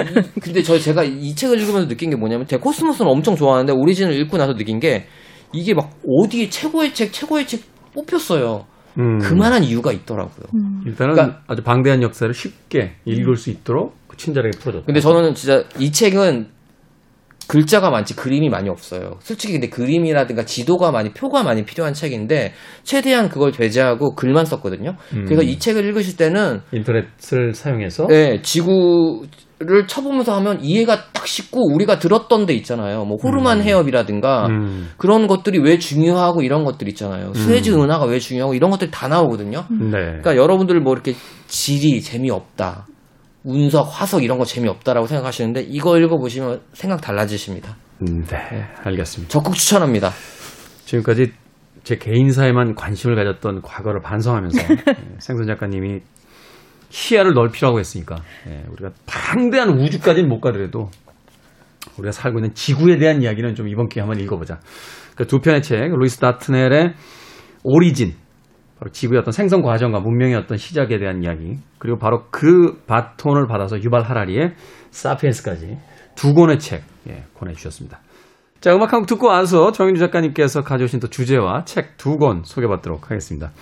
[0.40, 4.38] 근데 저 제가 이 책을 읽으면서 느낀 게 뭐냐면 제가 코스모스는 엄청 좋아하는데 오리진을 읽고
[4.38, 5.06] 나서 느낀 게
[5.52, 8.64] 이게 막 어디에 최고의 책 최고의 책 뽑혔어요.
[8.98, 9.18] 음.
[9.18, 10.46] 그만한 이유가 있더라고요.
[10.86, 14.86] 일단은 그러니까- 아주 방대한 역사를 쉽게 읽을 수 있도록 친절하게 풀어줬다.
[14.86, 16.48] 근데 저는 진짜 이 책은
[17.50, 19.16] 글자가 많지 그림이 많이 없어요.
[19.18, 22.52] 솔직히 근데 그림이라든가 지도가 많이 표가 많이 필요한 책인데
[22.84, 24.94] 최대한 그걸 배제하고 글만 썼거든요.
[25.14, 25.24] 음.
[25.24, 29.26] 그래서 이 책을 읽으실 때는 인터넷을 사용해서 네, 지구
[29.62, 33.04] 를 쳐보면서 하면 이해가 딱 쉽고 우리가 들었던 데 있잖아요.
[33.04, 34.88] 뭐 호르만 해협이라든가 음.
[34.96, 37.34] 그런 것들이 왜 중요하고 이런 것들 있잖아요.
[37.34, 39.66] 스웨즈 은하가 왜 중요하고 이런 것들이 다 나오거든요.
[39.68, 39.90] 네.
[39.90, 41.12] 그러니까 여러분들 뭐 이렇게
[41.46, 42.86] 지리 재미없다.
[43.44, 47.76] 운석, 화석 이런 거 재미없다라고 생각하시는데 이거 읽어보시면 생각 달라지십니다.
[48.02, 49.30] 음, 네, 알겠습니다.
[49.30, 50.10] 적극 추천합니다.
[50.84, 51.32] 지금까지
[51.84, 56.00] 제 개인사에만 관심을 가졌던 과거를 반성하면서 예, 생선 작가님이
[56.90, 58.16] 시야를 넓히라고 했으니까
[58.48, 60.90] 예, 우리가 방대한 우주까지는 못 가더라도
[61.96, 64.60] 우리가 살고 있는 지구에 대한 이야기는 좀 이번 기회에 한번 읽어보자.
[65.16, 66.94] 그두 편의 책, 루이스 다트넬의
[67.62, 68.14] 오리진,
[68.80, 73.78] 바로 지구의 어떤 생성 과정과 문명의 어떤 시작에 대한 이야기, 그리고 바로 그 바톤을 받아서
[73.82, 74.54] 유발 하라리의
[74.90, 75.76] 사피엔스까지
[76.16, 78.00] 두 권의 책 예, 권해주셨습니다.
[78.60, 83.10] 자, 음악 한 곡 듣고 와서 정윤주 작가님께서 가져오신 또 주제와 책 두 권 소개받도록
[83.10, 83.52] 하겠습니다.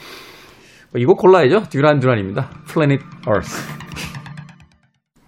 [0.97, 1.69] 이거 골라야죠.
[1.69, 2.51] 듀란 듀란입니다.
[2.73, 3.53] Planet Earth.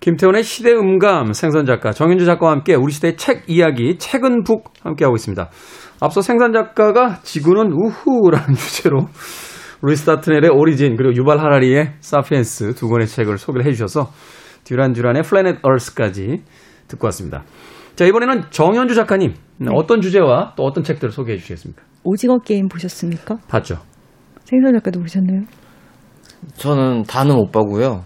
[0.00, 5.05] 김태훈의 시대 음감 생선 작가 정현주 작가와 함께 우리 시대의 책 이야기 책은 book 함께
[5.05, 5.50] 하고 있습니다.
[6.00, 9.09] 앞서 생선 작가가 지구는 우후라는 주제로
[9.83, 14.11] 루이스 다트넬의 오리진 그리고 유발 하라리의 사피엔스 두 권의 책을 소개를 해주셔서
[14.64, 16.43] 듀란 듀란의 Planet Earth까지
[16.88, 17.45] 듣고 왔습니다.
[17.97, 19.35] 자 이번에는 정현주 작가님
[19.73, 21.83] 어떤 주제와 또 어떤 책들을 소개해 주시겠습니까?
[22.05, 23.37] 오징어 게임 보셨습니까?
[23.49, 23.79] 봤죠.
[24.45, 25.43] 생선 작가도 보셨나요?
[26.57, 28.05] 저는 다는 못 봐고요.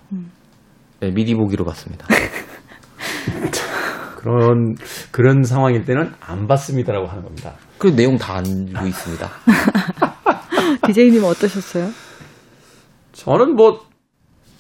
[1.01, 2.07] 네, 미리 보기로 봤습니다.
[4.17, 4.75] 그런
[5.11, 7.53] 그런 상황일 때는 안 봤습니다라고 하는 겁니다.
[7.79, 9.29] 그 내용 다 알고 있습니다.
[10.87, 11.89] 디제이님 어떠셨어요?
[13.13, 13.81] 저는 뭐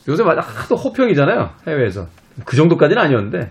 [0.08, 2.06] 요새 막 하도 호평이잖아요 해외에서
[2.44, 3.50] 그 정도까지는 아니었는데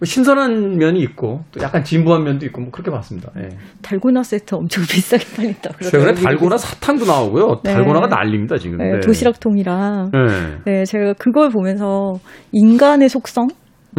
[0.00, 3.32] 뭐 신선한 면이 있고 또 약간 진부한 면도 있고 뭐 그렇게 봤습니다.
[3.38, 3.48] 예.
[3.82, 5.70] 달고나 세트 엄청 비싸게 팔린다.
[5.82, 7.62] 최근에 달고나 사탕도 나오고요.
[7.64, 7.72] 네.
[7.72, 8.78] 달고나가 난립니다 지금.
[8.78, 9.00] 네, 네.
[9.00, 10.58] 도시락통이랑 네.
[10.64, 12.12] 네, 제가 그걸 보면서
[12.52, 13.48] 인간의 속성,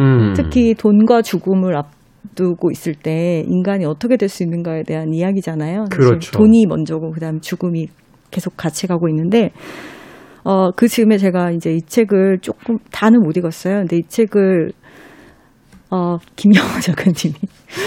[0.00, 0.32] 음.
[0.34, 1.99] 특히 돈과 죽음을 앞
[2.34, 5.86] 두고 있을 때 인간이 어떻게 될 수 있는가에 대한 이야기잖아요.
[5.90, 6.32] 그렇죠.
[6.32, 7.88] 돈이 먼저고 그다음 죽음이
[8.30, 9.50] 계속 같이 가고 있는데
[10.44, 13.78] 어, 그 즈음에 제가 이제 이 책을 조금 다는 못 읽었어요.
[13.78, 14.72] 근데 이 책을
[15.90, 17.34] 어, 김영하 작가님이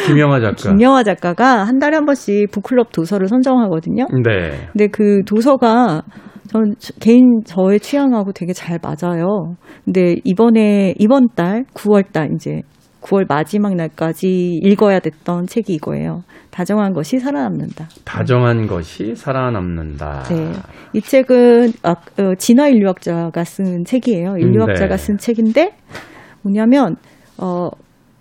[0.08, 0.70] 김영하 작가.
[0.72, 4.08] 김영하 작가가 한 달에 한 번씩 북클럽 도서를 선정하거든요.
[4.24, 4.68] 네.
[4.74, 6.04] 근데 그 도서가
[6.50, 9.56] 전 개인 저의 취향하고 되게 잘 맞아요.
[9.86, 12.62] 근데 이번에 이번 달 9월 달 이제
[13.04, 16.24] 9월 마지막 날까지 읽어야 됐던 책이 이거예요.
[16.52, 17.90] 다정한 것이 살아남는다.
[18.06, 20.24] 다정한 것이 살아남는다.
[20.24, 20.52] 네.
[20.94, 24.38] 이 책은 아, 어, 진화 인류학자가 쓴 책이에요.
[24.38, 24.98] 인류학자가 네.
[24.98, 25.76] 쓴 책인데
[26.44, 26.96] 뭐냐면
[27.38, 27.70] 어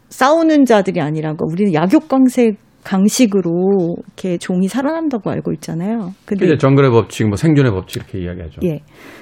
[0.09, 6.13] 싸우는 자들이 아니라 그 우리는 약육강색 강식으로 이렇게 종이 살아난다고 알고 있잖아요.
[6.25, 8.61] 근데 이제 정글의 법칙, 뭐 생존의 법칙 이렇게 이야기하죠.
[8.65, 8.81] 예.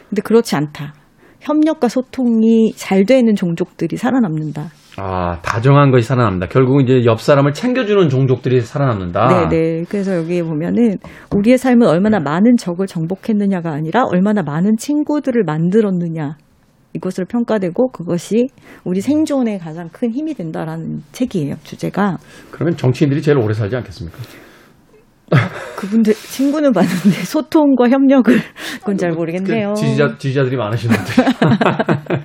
[0.08, 0.94] 근데 그렇지 않다.
[1.40, 4.70] 협력과 소통이 잘 되는 종족들이 살아남는다.
[4.96, 6.46] 아, 다정한 것이 살아남는다.
[6.46, 9.48] 결국은 이제 옆 사람을 챙겨주는 종족들이 살아남는다.
[9.48, 9.84] 네, 네.
[9.88, 10.98] 그래서 여기에 보면은
[11.34, 16.36] 우리의 삶은 얼마나 많은 적을 정복했느냐가 아니라 얼마나 많은 친구들을 만들었느냐.
[16.94, 18.48] 이것을 평가되고 그것이
[18.84, 21.54] 우리 생존에 가장 큰 힘이 된다라는 책이에요.
[21.62, 22.18] 주제가
[22.50, 24.18] 그러면 정치인들이 제일 오래 살지 않겠습니까?
[25.76, 28.34] 그분들 친구는 많은데 소통과 협력을
[28.80, 29.74] 그건 잘 모르겠네요.
[29.74, 31.24] 그 지지자 지지자들이 많으신 분들.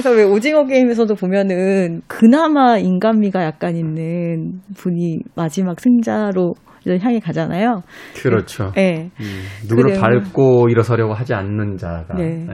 [0.00, 6.54] 그래서 왜 오징어 게임에서도 보면은 그나마 인간미가 약간 있는 분이 마지막 승자로
[7.02, 7.82] 향해 가잖아요.
[8.22, 8.72] 그렇죠.
[8.74, 9.10] 네.
[9.20, 10.00] 음, 누구를 그래요.
[10.00, 12.14] 밟고 일어서려고 하지 않는 자가.
[12.16, 12.46] 네.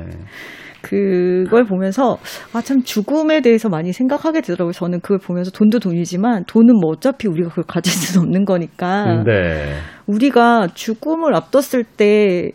[0.83, 2.17] 그걸 보면서
[2.53, 4.73] 아 참 죽음에 대해서 많이 생각하게 되더라고요.
[4.73, 9.75] 저는 그걸 보면서 돈도 돈이지만 돈은 뭐 어차피 우리가 그걸 가질 수는 없는 거니까 네.
[10.09, 12.51] 우리가 죽음을 앞뒀을 때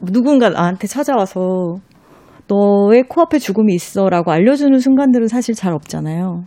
[0.00, 1.78] 누군가 나한테 찾아와서
[2.48, 6.44] 너의 코앞에 죽음이 있어라고 알려주는 순간들은 사실 잘 없잖아요.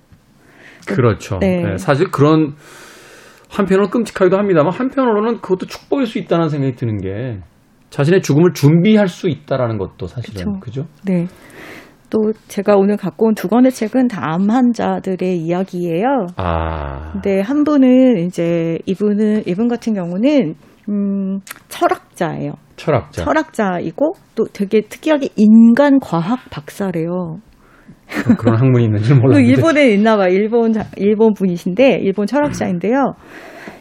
[0.87, 1.37] 그렇죠.
[1.39, 1.61] 네.
[1.61, 2.53] 네, 사실 그런
[3.49, 7.39] 한편으로는 끔찍하기도 합니다만 한편으로는 그것도 축복일 수 있다는 생각이 드는 게
[7.89, 10.59] 자신의 죽음을 준비할 수 있다라는 것도 사실은.
[10.59, 10.85] 그죠?
[11.05, 11.25] 네.
[12.11, 16.27] 또 제가 오늘 갖고 온 두 권의 책은 다 암 환자들의 이야기예요.
[16.37, 17.11] 아.
[17.13, 20.55] 근데 한 분은 이제 이분은 이분 같은 경우는
[20.87, 22.53] 음, 철학자예요.
[22.75, 23.23] 철학자.
[23.23, 27.09] 철학자이고 또 되게 특이하게 인간 과학 박사래요.
[27.11, 29.47] 어, 그런 학문이 있는지 또 몰랐는데.
[29.49, 30.27] 일본에 있나 봐.
[30.27, 33.13] 일본 자- 일본 분이신데 일본 철학자인데요.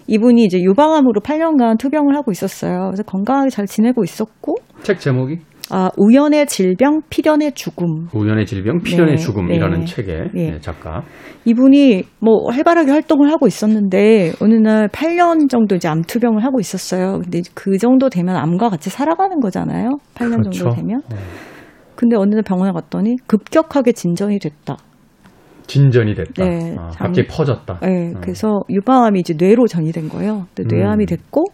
[0.06, 2.86] 이분이 이제 유방암으로 8년간 투병을 하고 있었어요.
[2.86, 5.38] 그래서 건강하게 잘 지내고 있었고 책 제목이
[5.70, 8.08] 아, 우연의 질병, 필연의 죽음.
[8.14, 9.84] 우연의 질병, 필연의 네, 죽음이라는 네.
[9.84, 10.50] 책의 네.
[10.52, 11.02] 네, 작가.
[11.44, 17.20] 이분이 뭐 활발하게 활동을 하고 있었는데 어느 날 8년 정도 이제 암 투병을 하고 있었어요.
[17.22, 19.90] 근데 그 정도 되면 암과 같이 살아가는 거잖아요.
[20.14, 20.50] 8년 그렇죠.
[20.64, 21.00] 정도 되면.
[21.10, 21.16] 네.
[21.96, 24.76] 근데 어느 날 병원에 갔더니 급격하게 진전이 됐다.
[25.66, 26.44] 진전이 됐다.
[26.44, 27.80] 네, 아, 참- 갑자기 퍼졌다.
[27.82, 28.20] 네, 음.
[28.22, 30.46] 그래서 유방암이 이제 뇌로 전이된 거예요.
[30.56, 31.06] 뇌암이 음.
[31.06, 31.44] 됐고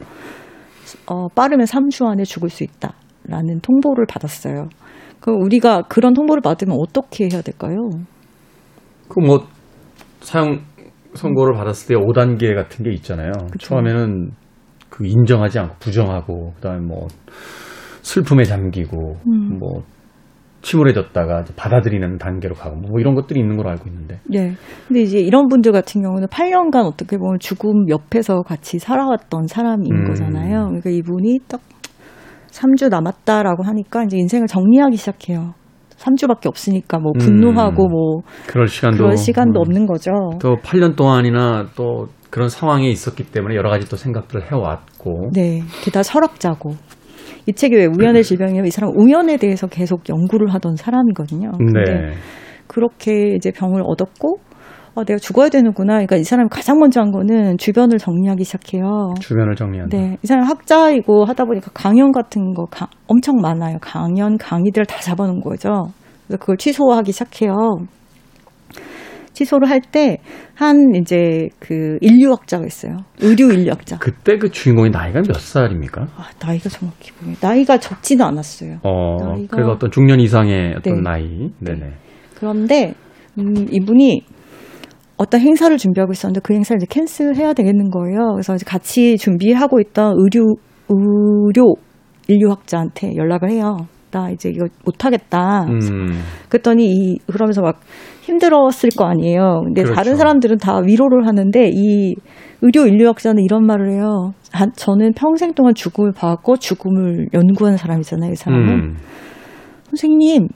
[1.06, 2.92] 어, 빠르면 3주 안에 죽을 수 있다
[3.26, 4.68] 라는 통보를 받았어요.
[5.20, 7.78] 그럼 우리가 그런 통보를 받으면 어떻게 해야 될까요?
[9.08, 9.46] 그 뭐
[10.20, 10.60] 사형
[11.14, 13.30] 선고를 받았을 때 5단계 같은 게 있잖아요.
[13.52, 13.68] 그쵸.
[13.68, 14.30] 처음에는
[14.90, 17.06] 그 인정하지 않고 부정하고 그다음에 뭐
[18.02, 19.58] 슬픔에 잠기고 음.
[19.58, 19.82] 뭐
[20.62, 24.18] 침울해졌다가 받아들이는 단계로 가고 뭐 이런 것들이 있는 걸로 알고 있는데.
[24.28, 24.54] 네.
[24.88, 30.08] 근데 이제 이런 분들 같은 경우는 8년간 어떻게 보면 죽음 옆에서 같이 살아왔던 사람인 음.
[30.08, 30.66] 거잖아요.
[30.66, 31.60] 그러니까 이분이 딱
[32.54, 35.54] 3주 남았다라고 하니까 이제 인생을 정리하기 시작해요.
[35.96, 37.90] 3주밖에 없으니까 뭐 분노하고 음.
[37.90, 40.10] 뭐 그럴 시간도 그럴 시간도 음, 없는 거죠.
[40.40, 45.30] 또 8년 동안이나 또 그런 상황에 있었기 때문에 여러 가지 또 생각들을 해왔고.
[45.32, 45.62] 네.
[45.82, 46.74] 게다가 철학자고.
[47.46, 51.52] 이 책이 왜 우연의 질병이냐면 이 사람 은 우연에 대해서 계속 연구를 하던 사람이거든요.
[51.58, 52.12] 근데 네.
[52.66, 54.38] 그렇게 이제 병을 얻었고
[54.96, 55.94] 아, 내가 죽어야 되는구나.
[55.94, 59.14] 그러니까 이 사람이 가장 먼저 한 거는 주변을 정리하기 시작해요.
[59.20, 59.96] 주변을 정리한다.
[59.96, 63.78] 네, 이 사람 학자이고 하다 보니까 강연 같은 거 가- 엄청 많아요.
[63.80, 65.86] 강연, 강의들 다 잡아놓은 거죠.
[66.26, 67.52] 그래서 그걸 취소하기 시작해요.
[69.32, 70.18] 취소를 할 때
[70.54, 72.98] 한 이제 그 인류학자가 있어요.
[73.20, 73.98] 의료 인류학자.
[73.98, 76.02] 그때 그 주인공이 나이가 몇 살입니까?
[76.16, 78.78] 아, 나이가 정확히 보면 나이가 적지도 않았어요.
[78.84, 81.00] 어, 나이가- 그래서 어떤 중년 이상의 어떤 네.
[81.02, 81.50] 나이.
[81.58, 81.92] 네네.
[82.36, 82.94] 그런데
[83.36, 84.22] 음, 이분이
[85.16, 88.32] 어떤 행사를 준비하고 있었는데 그 행사를 이제 캔슬해야 되겠는 거예요.
[88.32, 90.54] 그래서 이제 같이 준비하고 있던 의료
[90.88, 91.74] 의료
[92.28, 93.76] 인류학자한테 연락을 해요.
[94.10, 95.64] 나 이제 이거 못 하겠다.
[95.64, 95.80] 음,
[96.48, 97.80] 그랬더니 이 그러면서 막
[98.22, 99.62] 힘들었을 거 아니에요.
[99.64, 99.94] 근데 그렇죠.
[99.94, 102.14] 다른 사람들은 다 위로를 하는데 이
[102.62, 104.32] 의료 인류학자는 이런 말을 해요.
[104.52, 108.30] 아, 저는 평생 동안 죽음을 봐왔고 죽음을 연구한 사람이잖아요.
[108.32, 108.68] 이 사람은.
[108.68, 108.96] 음.
[109.90, 110.48] 선생님,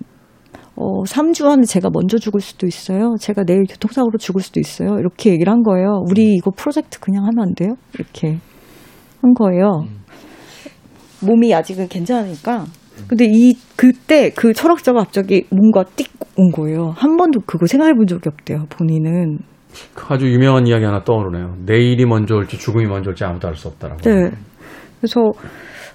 [0.81, 3.17] 어, 3주 안에 제가 먼저 죽을 수도 있어요.
[3.19, 4.99] 제가 내일 교통사고로 죽을 수도 있어요.
[5.01, 6.03] 이렇게 얘기를 한 거예요.
[6.09, 7.75] 우리 이거 프로젝트 그냥 하면 안 돼요?
[7.95, 8.39] 이렇게
[9.21, 9.85] 한 거예요.
[11.21, 12.65] 몸이 아직은 괜찮으니까.
[13.09, 16.93] 근데 이, 그때 그 철학자가 갑자기 뭔가 띡 온 거예요.
[16.97, 19.39] 한 번도 그거 생각해 본 적이 없대요, 본인은.
[19.95, 21.57] 그 아주 유명한 이야기 하나 떠오르네요.
[21.67, 24.01] 내일이 먼저 올지 죽음이 먼저 올지 아무도 알 수 없다라고.
[24.03, 24.31] 네.
[25.01, 25.33] 그래서,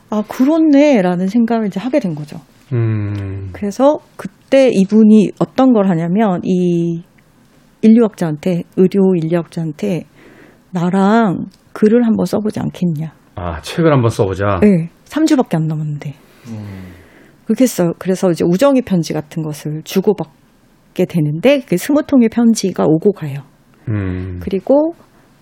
[0.10, 1.02] 아, 그렇네.
[1.02, 2.38] 라는 생각을 이제 하게 된 거죠.
[2.73, 7.03] 음, 그래서 그때 이분이 어떤 걸 하냐면 이
[7.81, 10.05] 인류학자한테 의료 인류학자한테
[10.71, 13.13] 나랑 글을 한번 써보지 않겠냐.
[13.36, 14.59] 아 책을 한번 써보자.
[14.62, 16.13] 네, 3주밖에 안 남았는데
[17.45, 17.93] 그렇게 했어요.
[17.99, 23.41] 그래서 이제 우정의 편지 같은 것을 주고받게 되는데 그 스무 통의 편지가 오고 가요.
[23.89, 24.93] 음, 그리고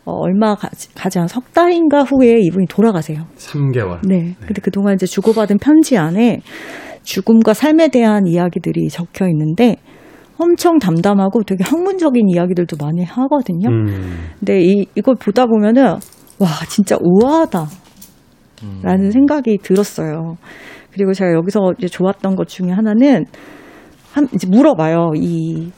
[0.04, 3.28] 어, 얼마 가지, 가지 않은 석 달인가 후에 이분이 돌아가세요.
[3.38, 4.00] 3개월.
[4.08, 4.36] 네.
[4.40, 6.42] 근데 그동안 이제 주고받은 편지 안에
[7.04, 9.76] 죽음과 삶에 대한 이야기들이 적혀 있는데
[10.38, 13.70] 엄청 담담하고 되게 학문적인 이야기들도 많이 하거든요.
[13.70, 13.86] 음,
[14.40, 15.84] 근데 이, 이걸 보다 보면은
[16.40, 17.66] 와, 진짜 우아하다.
[18.84, 20.38] 라는 생각이 들었어요.
[20.92, 23.26] 그리고 제가 여기서 이제 좋았던 것 중에 하나는
[24.14, 25.14] 한, 이제 물어봐요.
[25.16, 25.72] 이,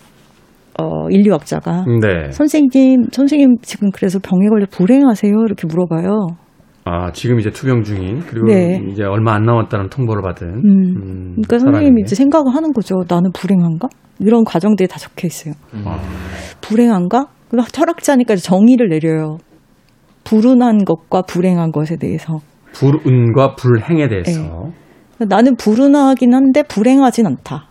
[0.80, 1.86] 어, 인류학자가.
[2.02, 2.32] 네.
[2.32, 5.32] 선생님, 선생님 지금 그래서 병에 걸려 불행하세요?
[5.32, 6.38] 이렇게 물어봐요.
[6.86, 8.82] 아 지금 이제 투병 중인 그리고 네.
[8.92, 10.48] 이제 얼마 안 남았다는 통보를 받은.
[10.48, 10.64] 음.
[10.66, 12.02] 음, 그러니까 선생님이.
[12.02, 12.96] 이제 생각을 하는 거죠.
[13.08, 13.88] 나는 불행한가?
[14.20, 15.54] 이런 과정들이 다 적혀 있어요.
[15.86, 15.98] 아,
[16.62, 17.28] 불행한가?
[17.50, 19.38] 그럼 철학자니까 정의를 내려요.
[20.24, 22.40] 불운한 것과 불행한 것에 대해서.
[22.74, 24.72] 불운과 불행에 대해서.
[25.20, 27.68] 나는 불운하긴 한데 불행하진 않다.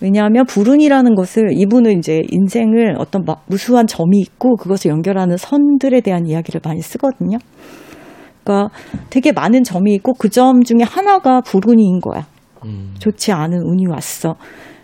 [0.00, 6.26] 왜냐하면 불운이라는 것을 이분은 이제 인생을 어떤 막 무수한 점이 있고 그것을 연결하는 선들에 대한
[6.26, 7.38] 이야기를 많이 쓰거든요.
[8.44, 8.74] 그러니까
[9.10, 12.26] 되게 많은 점이 있고 그 점 중에 하나가 불운인 거야.
[12.64, 12.94] 음.
[12.98, 14.36] 좋지 않은 운이 왔어.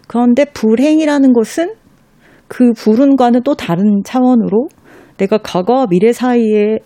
[0.07, 1.75] 그런데 불행이라는 것은
[2.49, 4.69] 그 불운과는 또 다른 차원으로
[5.17, 6.79] 내가 과거와 미래 사이에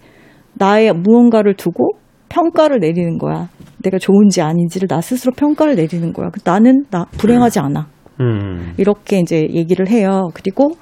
[0.55, 1.91] 나의 무언가를 두고
[2.29, 3.49] 평가를 내리는 거야.
[3.83, 6.31] 내가 좋은지 아닌지를 나 스스로 평가를 내리는 거야.
[6.45, 7.89] 나는 나 불행하지 않아.
[8.21, 10.31] 음, 이렇게 이제 얘기를 해요.
[10.35, 10.73] 그리고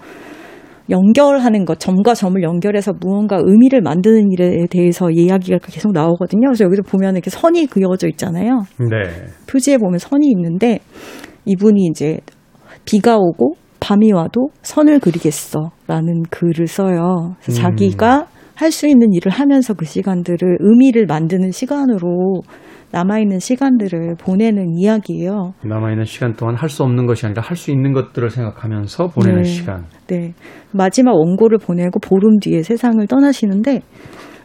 [0.90, 6.48] 연결하는 것, 점과 점을 연결해서 무언가 의미를 만드는 일에 대해서 이야기가 계속 나오거든요.
[6.48, 8.62] 그래서 여기서 보면 이렇게 선이 그려져 있잖아요.
[8.78, 9.26] 네.
[9.46, 10.80] 표지에 보면 선이 있는데
[11.44, 12.18] 이분이 이제
[12.84, 17.36] 비가 오고 밤이 와도 선을 그리겠어라는 글을 써요.
[17.48, 17.52] 음.
[17.52, 22.42] 자기가 할 수 있는 일을 하면서 그 시간들을 의미를 만드는 시간으로
[22.92, 25.54] 남아있는 시간들을 보내는 이야기예요.
[25.64, 29.44] 남아있는 시간 동안 할 수 없는 것이 아니라 할 수 있는 것들을 생각하면서 보내는 네.
[29.44, 29.84] 시간.
[30.08, 30.34] 네.
[30.72, 33.80] 마지막 원고를 보내고 보름 뒤에 세상을 떠나시는데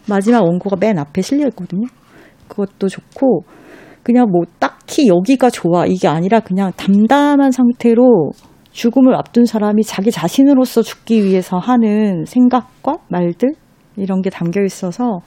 [0.08, 1.88] 마지막 원고가 맨 앞에 실려 있거든요.
[2.48, 3.44] 그것도 좋고
[4.04, 8.32] 그냥 뭐 딱히 여기가 좋아 이게 아니라 그냥 담담한 상태로
[8.72, 13.54] 죽음을 앞둔 사람이 자기 자신으로서 죽기 위해서 하는 생각과 말들
[13.98, 15.22] 이런 게 담겨 있어서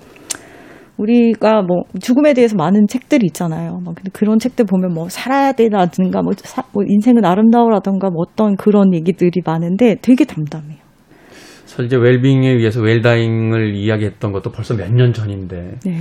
[0.98, 3.80] 우리가 뭐 죽음에 대해서 많은 책들이 있잖아요.
[3.84, 8.56] 막 근데 그런 책들 보면 뭐 살아야 되라든가 뭐, 사- 뭐 인생은 아름다워라든가 뭐 어떤
[8.56, 10.78] 그런 얘기들이 많은데 되게 담담해요.
[11.64, 15.98] 사실 이제 웰빙에 의해서 웰다잉을 이야기했던 것도 벌써 몇 년 전인데 네.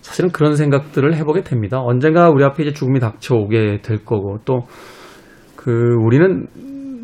[0.00, 1.80] 사실은 그런 생각들을 해보게 됩니다.
[1.82, 4.64] 언젠가 우리 앞에 이제 죽음이 닥쳐오게 될 거고 또
[5.56, 5.70] 그
[6.04, 6.46] 우리는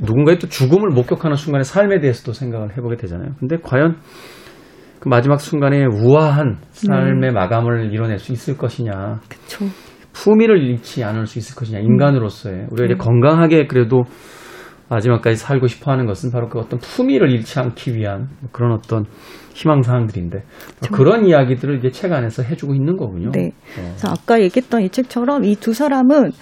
[0.03, 3.31] 누군가의 또 죽음을 목격하는 순간의 삶에 대해서도 생각을 해보게 되잖아요.
[3.39, 3.97] 근데 과연
[5.01, 9.65] 그 마지막 순간에 우아한 삶의 마감을 이뤄낼 수 있을 것이냐, 그쵸.
[10.13, 14.05] 품위를 잃지 않을 수 있을 것이냐, 인간으로서의 우리가 이제 건강하게 그래도
[14.89, 19.05] 마지막까지 살고 싶어 하는 것은 바로 그 어떤 품위를 잃지 않기 위한 뭐 그런 어떤
[19.55, 20.43] 희망 사항들인데
[20.93, 23.31] 그런 이야기들을 이제 책 안에서 해주고 있는 거군요.
[23.31, 23.53] 네.
[23.79, 23.83] 어.
[23.87, 26.33] 그래서 아까 얘기했던 이 책처럼 이 두 사람은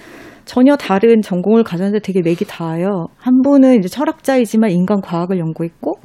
[0.47, 3.09] 전혀 다른 전공을 가졌는데 되게 맥이 닿아요.
[3.19, 5.99] 한 분은 이제 철학자이지만 인간 과학을 연구했고,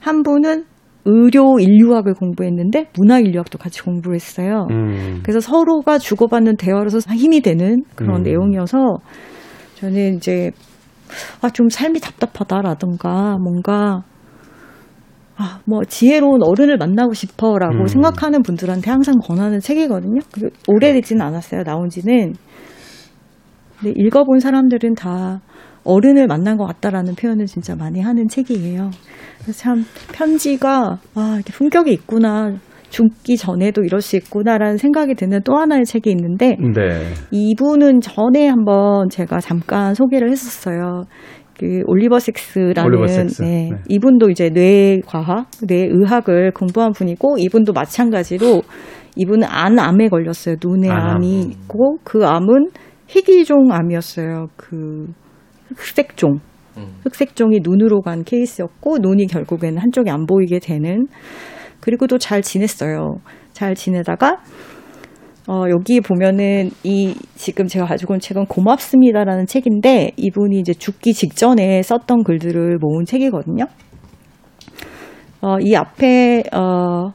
[0.00, 0.64] 한 분은
[1.04, 4.66] 의료 인류학을 공부했는데 문화 인류학도 같이 공부를 했어요.
[4.70, 5.20] 음.
[5.22, 8.22] 그래서 서로가 주고받는 대화로서 힘이 되는 그런 음.
[8.22, 8.98] 내용이어서
[9.76, 10.50] 저는 이제
[11.42, 14.02] 아 좀 삶이 답답하다라든가 뭔가
[15.36, 17.86] 아 뭐 지혜로운 어른을 만나고 싶어라고 음.
[17.86, 20.20] 생각하는 분들한테 항상 권하는 책이거든요.
[20.32, 21.64] 그 오래되지는 않았어요.
[21.64, 22.34] 나온 지는.
[23.80, 25.40] 근데 읽어본 사람들은 다
[25.84, 28.90] 어른을 만난 것 같다라는 표현을 진짜 많이 하는 책이에요.
[29.42, 32.54] 그래서 참 편지가 아 이렇게 품격이 있구나.
[32.90, 37.12] 죽기 전에도 이럴 수 있구나라는 생각이 드는 또 하나의 책이 있는데 네.
[37.30, 41.04] 이분은 전에 한번 제가 잠깐 소개를 했었어요.
[41.56, 43.42] 그 올리버 섹스라는 올리버 섹스.
[43.42, 43.76] 네, 네.
[43.88, 48.62] 이분도 이제 뇌과학, 뇌의학을 공부한 분이고 이분도 마찬가지로
[49.16, 50.56] 이분은 안 암에 걸렸어요.
[50.62, 50.88] 눈에.
[50.88, 52.70] 암이 있고 그 암은
[53.06, 54.46] 희귀종 암이었어요.
[54.56, 55.06] 그
[55.76, 56.40] 흑색종.
[56.76, 57.00] 음.
[57.02, 61.06] 흑색종이 눈으로 간 케이스였고 눈이 결국에는 한쪽이 안 보이게 되는
[61.80, 63.16] 그리고도 잘 지냈어요.
[63.52, 64.38] 잘 지내다가
[65.48, 71.82] 어, 여기 보면은 이 지금 제가 가지고 온 책은 고맙습니다라는 책인데 이분이 이제 죽기 직전에
[71.82, 73.64] 썼던 글들을 모은 책이거든요.
[75.40, 77.12] 어, 이 앞에 어,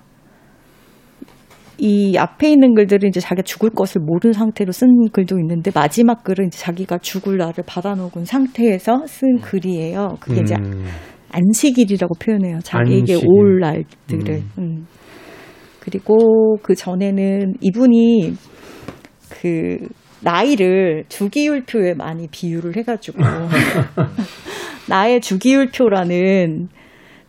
[1.77, 6.47] 이 앞에 있는 글들은 이제 자기가 죽을 것을 모르는 상태로 쓴 글도 있는데 마지막 글은
[6.47, 10.17] 이제 자기가 죽을 날을 받아놓은 상태에서 쓴 글이에요.
[10.19, 10.85] 그게 이제 음.
[11.31, 12.59] 안식일이라고 표현해요.
[12.59, 13.27] 자기에게 안식일.
[13.27, 14.41] 올 날들을.
[14.59, 14.88] 음.
[15.79, 18.33] 그리고 그 전에는 이분이
[19.29, 19.77] 그
[20.21, 23.19] 나이를 주기율표에 많이 비유를 해가지고
[24.89, 26.69] 나의 주기율표라는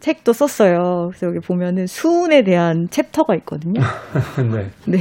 [0.06, 1.08] 책도 썼어요.
[1.10, 3.80] 그래서 여기 보면은 수운에 대한 챕터가 있거든요.
[4.54, 4.70] 네.
[4.86, 4.98] 네.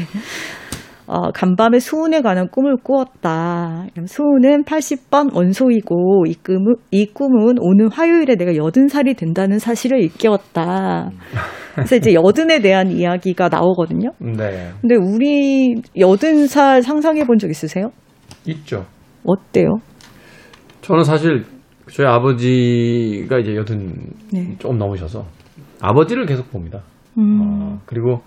[1.05, 3.85] 어, 간밤에 수운에 관한 꿈을 꾸었다.
[4.07, 11.11] 수운은 80번 원소이고 이 꿈은, 이 꿈은 오는 화요일에 내가 여든 살이 된다는 사실을 일깨웠다.
[11.75, 14.09] 그래서 이제 여든에 대한 이야기가 나오거든요.
[14.19, 14.71] 네.
[14.81, 17.91] 근데 우리 여든 살 상상해 본 적 있으세요?
[18.47, 18.85] 있죠.
[19.23, 19.67] 어때요?
[20.81, 21.43] 저는 사실
[21.91, 23.93] 저희 아버지가 이제 여든
[24.33, 24.55] 네.
[24.59, 25.25] 조금 넘으셔서
[25.81, 26.81] 아버지를 계속 봅니다.
[27.17, 28.21] 음, 어, 그리고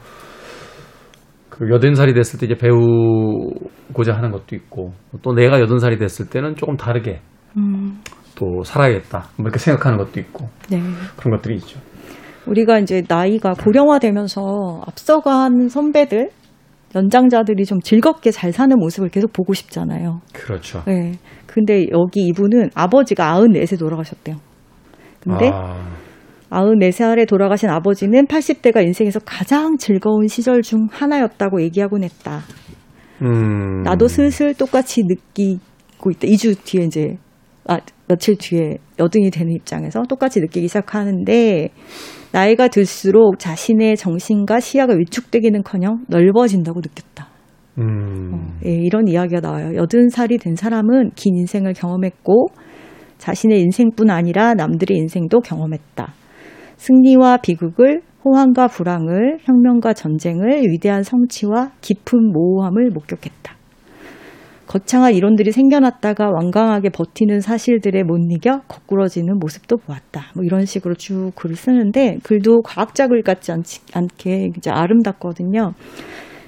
[1.48, 4.92] 그 여든 살이 됐을 때 이제 배우고자 하는 것도 있고
[5.22, 7.20] 또 내가 여든 살이 됐을 때는 조금 다르게
[7.56, 8.00] 음,
[8.36, 10.80] 또 살아야겠다 뭐 이렇게 생각하는 것도 있고 네.
[11.16, 11.80] 그런 것들이 있죠.
[12.46, 16.30] 우리가 이제 나이가 고령화되면서 앞서간 선배들,
[16.94, 20.20] 연장자들이 좀 즐겁게 잘 사는 모습을 계속 보고 싶잖아요.
[20.32, 20.82] 그렇죠.
[20.86, 21.12] 네.
[21.46, 24.36] 근데 여기 이분은 아버지가 94세 돌아가셨대요.
[25.20, 25.76] 근데 아,
[26.50, 32.40] 94살에 돌아가신 아버지는 80대가 인생에서 가장 즐거운 시절 중 하나였다고 얘기하곤 했다.
[33.22, 36.28] 음, 나도 슬슬 똑같이 느끼고 있다.
[36.28, 37.16] 2주 뒤에 이제,
[37.66, 41.70] 아, 며칠 뒤에 여든이 되는 입장에서 똑같이 느끼기 시작하는데,
[42.32, 47.28] 나이가 들수록 자신의 정신과 시야가 위축되기는 커녕 넓어진다고 느꼈다.
[47.78, 49.74] 음, 어, 예, 이런 이야기가 나와요.
[49.76, 52.48] 여든 살이 된 사람은 긴 인생을 경험했고,
[53.18, 56.12] 자신의 인생뿐 아니라 남들의 인생도 경험했다.
[56.76, 63.57] 승리와 비극을, 호황과 불황을, 혁명과 전쟁을, 위대한 성취와 깊은 모호함을 목격했다.
[64.68, 70.26] 거창한 이론들이 생겨났다가 완강하게 버티는 사실들에 못 이겨 거꾸러지는 모습도 보았다.
[70.34, 75.72] 뭐 이런 식으로 쭉 글을 쓰는데 글도 과학자 글 같지 않지, 않게 이제 아름답거든요.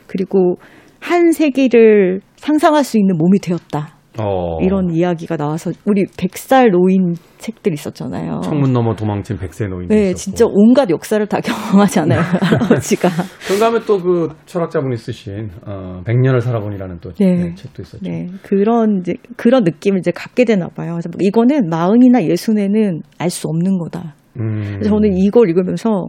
[0.07, 0.57] 그리고
[1.01, 4.00] 한 세기를 상상할 수 있는 몸이 되었다.
[4.19, 8.41] 어, 이런 이야기가 나와서 우리 백살 노인 책들 있었잖아요.
[8.43, 9.89] 창문 넘어 도망친 백세 노인.
[9.89, 12.21] 네, 진짜 온갖 역사를 다 경험하잖아요.
[12.21, 13.09] 할아버지가.
[13.49, 17.35] 그다음에 또 그 철학자분이 쓰신 어, 백년을 살아보니라는 또 네.
[17.35, 18.03] 네, 책도 있었죠.
[18.03, 20.93] 네, 그런 이제 그런 느낌을 이제 갖게 되나 봐요.
[20.93, 24.15] 그래서 이거는 마흔이나 예순에는 알 수 없는 거다.
[24.39, 26.09] 음, 그래서 저는 이걸 읽으면서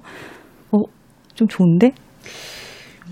[0.72, 0.78] 어,
[1.36, 1.92] 좀 좋은데?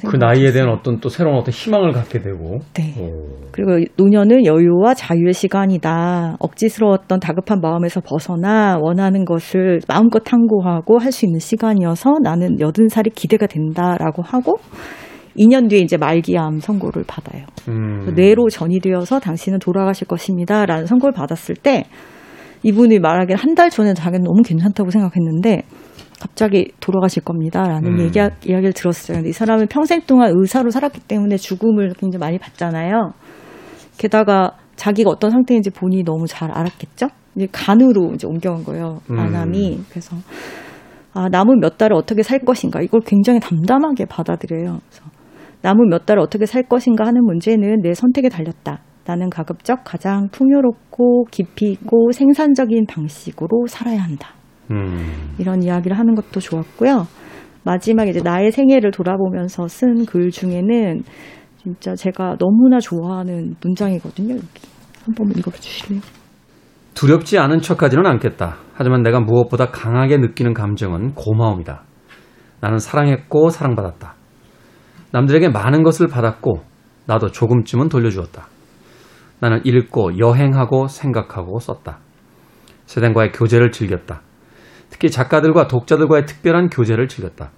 [0.05, 2.59] 그 나이에 대한 어떤 또 새로운 어떤 희망을 갖게 되고.
[2.73, 2.93] 네.
[2.99, 3.37] 오.
[3.51, 6.37] 그리고 노년은 여유와 자유의 시간이다.
[6.39, 13.09] 억지스러웠던 다급한 마음에서 벗어나 원하는 것을 마음껏 탐구하고 할 수 있는 시간이어서 나는 여든 살이
[13.09, 14.59] 기대가 된다라고 하고
[15.37, 17.45] 2년 뒤에 이제 말기암 선고를 받아요.
[17.67, 18.13] 음.
[18.15, 21.85] 뇌로 전이 되어서 당신은 돌아가실 것입니다라는 선고를 받았을 때
[22.63, 25.63] 이분이 말하기에 한달 전에 자기는 너무 괜찮다고 생각했는데
[26.19, 27.99] 갑자기 돌아가실 겁니다라는 음.
[27.99, 29.17] 얘기, 이야기를 들었어요.
[29.17, 33.13] 근데 이 사람은 평생 동안 의사로 살았기 때문에 죽음을 굉장히 많이 봤잖아요.
[33.97, 37.07] 게다가 자기가 어떤 상태인지 본인이 너무 잘 알았겠죠?
[37.35, 39.01] 이제 간으로 이제 옮겨온 거예요.
[39.09, 39.19] 음.
[39.19, 39.81] 안암이.
[39.89, 40.15] 그래서
[41.13, 44.79] 아, 남은 몇 달을 어떻게 살 것인가 이걸 굉장히 담담하게 받아들여요.
[44.89, 45.05] 그래서
[45.61, 48.81] 남은 몇 달을 어떻게 살 것인가 하는 문제는 내 선택에 달렸다.
[49.05, 54.38] 나는 가급적 가장 풍요롭고 깊이 있고 생산적인 방식으로 살아야 한다.
[54.71, 55.35] 음.
[55.37, 57.07] 이런 이야기를 하는 것도 좋았고요.
[57.63, 61.03] 마지막에 이제 나의 생애를 돌아보면서 쓴 글 중에는
[61.61, 64.35] 진짜 제가 너무나 좋아하는 문장이거든요.
[64.35, 64.45] 여기
[65.05, 66.01] 한번 읽어봐 주실래요?
[66.93, 68.57] 두렵지 않은 척하지는 않겠다.
[68.73, 71.83] 하지만 내가 무엇보다 강하게 느끼는 감정은 고마움이다.
[72.61, 74.15] 나는 사랑했고 사랑받았다.
[75.11, 76.61] 남들에게 많은 것을 받았고
[77.05, 78.47] 나도 조금쯤은 돌려주었다.
[79.39, 81.99] 나는 읽고 여행하고 생각하고 썼다.
[82.85, 84.21] 세상과의 교제를 즐겼다.
[84.99, 87.51] 특히 작가들과 독자들과의 특별한 교제를 즐겼다.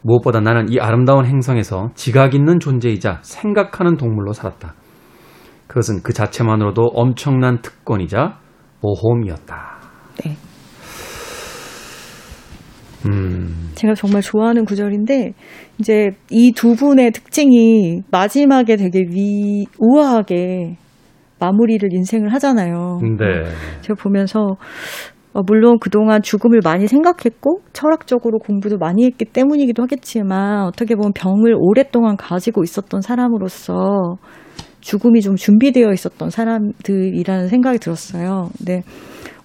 [0.00, 4.74] 무엇보다 나는 이 아름다운 행성에서 지각 있는 존재이자 생각하는 동물로 살았다.
[5.66, 8.38] 그것은 그 자체만으로도 엄청난 특권이자
[8.80, 9.78] 모험이었다.
[10.24, 10.36] 네.
[13.04, 15.32] 음, 제가 정말 좋아하는 구절인데
[15.78, 20.78] 이제 이 두 분의 특징이 마지막에 되게 위 우아하게
[21.38, 23.00] 마무리를 인생을 하잖아요.
[23.02, 23.44] 네.
[23.82, 24.56] 제가 보면서 어,
[25.42, 32.16] 물론 그동안 죽음을 많이 생각했고 철학적으로 공부도 많이 했기 때문이기도 하겠지만 어떻게 보면 병을 오랫동안
[32.16, 34.16] 가지고 있었던 사람으로서
[34.80, 38.50] 죽음이 좀 준비되어 있었던 사람들이라는 생각이 들었어요.
[38.56, 38.82] 근데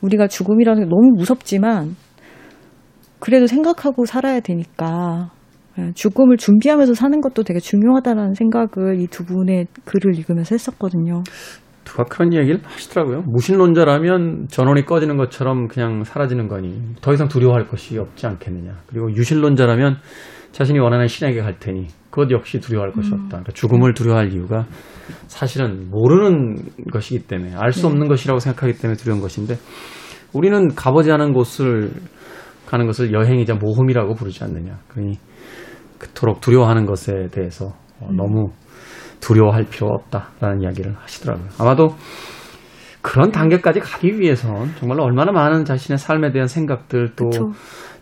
[0.01, 1.95] 우리가 죽음이라는 게 너무 무섭지만
[3.19, 5.31] 그래도 생각하고 살아야 되니까
[5.79, 11.23] 예, 죽음을 준비하면서 사는 것도 되게 중요하다는 생각을 이 두 분의 글을 읽으면서 했었거든요.
[11.83, 13.23] 누가 그런 얘기를 하시더라고요.
[13.27, 18.77] 무신론자라면 전원이 꺼지는 것처럼 그냥 사라지는 거니 더 이상 두려워할 것이 없지 않겠느냐.
[18.87, 19.97] 그리고 유신론자라면
[20.51, 23.27] 자신이 원하는 신에게 갈 테니 그것 역시 두려워할 것이 없다.
[23.29, 24.65] 그러니까 죽음을 두려워할 이유가
[25.27, 26.57] 사실은 모르는
[26.91, 29.55] 것이기 때문에 알 수 없는 것이라고 생각하기 때문에 두려운 것인데
[30.33, 31.91] 우리는 가보지 않은 곳을
[32.67, 34.79] 가는 것을 여행이자 모험이라고 부르지 않느냐.
[34.87, 35.17] 그러니
[35.99, 38.51] 그토록 두려워하는 것에 대해서 어, 너무
[39.21, 41.47] 두려워할 필요가 없다라는 이야기를 하시더라고요.
[41.59, 41.95] 아마도
[43.01, 47.51] 그런 단계까지 가기 위해선 정말 얼마나 많은 자신의 삶에 대한 생각들 또 그쵸.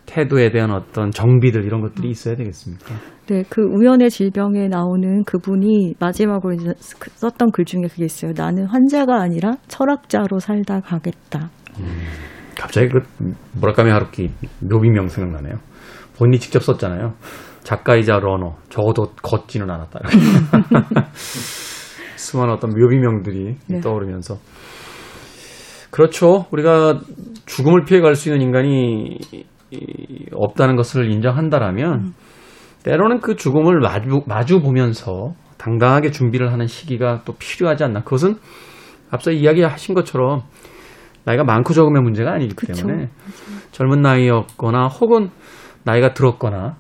[0.06, 2.96] 태도에 대한 어떤 정비들 이런 것들이 있어야 되겠습니까?
[3.28, 8.32] 네, 그 우연의 질병에 나오는 그분이 마지막으로 이제 그 썼던 글 중에 그게 있어요.
[8.36, 11.52] 나는 환자가 아니라 철학자로 살다 가겠다.
[12.58, 13.00] 갑자기 그
[13.54, 15.60] 무라카미 하루키 묘비명 생각나네요.
[16.18, 17.14] 본인이 직접 썼잖아요.
[17.70, 20.00] 작가이자 러너 적어도 걷지는 않았다.
[22.18, 23.80] 수많은 어떤 묘비명들이 네.
[23.80, 24.38] 떠오르면서
[25.92, 26.48] 그렇죠.
[26.50, 27.00] 우리가
[27.46, 29.20] 죽음을 피해갈 수 있는 인간이
[29.70, 32.16] 이, 없다는 것을 인정한다라면
[32.82, 38.02] 때로는 그 죽음을 마주, 마주 보면서 당당하게 준비를 하는 시기가 또 필요하지 않나.
[38.02, 38.38] 그것은
[39.12, 40.42] 앞서 이야기하신 것처럼
[41.24, 42.74] 나이가 많고 적음의 문제가 아니기 그쵸.
[42.74, 43.10] 때문에
[43.72, 45.30] 젊은 나이였거나 혹은
[45.84, 46.78] 나이가 들었거나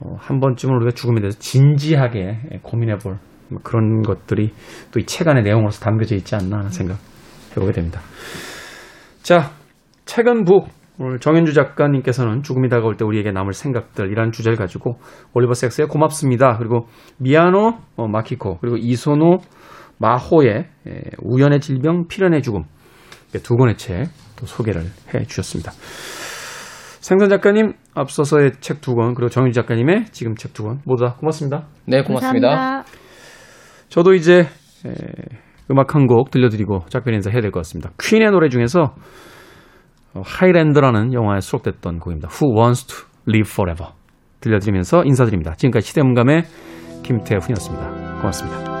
[0.00, 3.18] 어, 한 번쯤은 우리가 죽음에 대해서 진지하게 고민해 볼
[3.62, 4.52] 그런 것들이
[4.90, 6.98] 또 이 책 안의 내용으로서 담겨져 있지 않나 하는 생각
[7.52, 8.00] 해보게 됩니다.
[9.22, 9.52] 자,
[10.04, 10.68] 책은 북.
[10.98, 14.98] 오늘 정현주 작가님께서는 죽음이 다가올 때 우리에게 남을 생각들이라는 주제를 가지고
[15.34, 16.56] 올리버 섹스의 고맙습니다.
[16.56, 16.88] 그리고
[17.18, 19.36] 미아노 어, 마키코 그리고 이소노
[19.98, 22.64] 마호의 에, 우연의 질병 필연의 죽음
[23.42, 24.82] 두 권의 책 또 소개를
[25.14, 25.72] 해 주셨습니다.
[27.06, 31.14] 생선 작가님 앞서서의 책 두 권 그리고 정윤주 작가님의 지금 책 두 권 모두 다
[31.14, 31.66] 고맙습니다.
[31.86, 32.48] 네, 고맙습니다.
[32.48, 32.90] 감사합니다.
[33.88, 34.92] 저도 이제 에,
[35.70, 37.90] 음악 한 곡 들려드리고 작별 인사 해야 될 것 같습니다.
[38.02, 38.94] 퀸의 노래 중에서
[40.14, 42.28] 어, 하이랜드라는 영화에 수록됐던 곡입니다.
[42.28, 42.96] Who Wants to
[43.28, 43.92] Live Forever
[44.40, 45.54] 들려드리면서 인사드립니다.
[45.54, 46.42] 지금까지 시대음감의
[47.04, 48.16] 김태훈이었습니다.
[48.18, 48.75] 고맙습니다.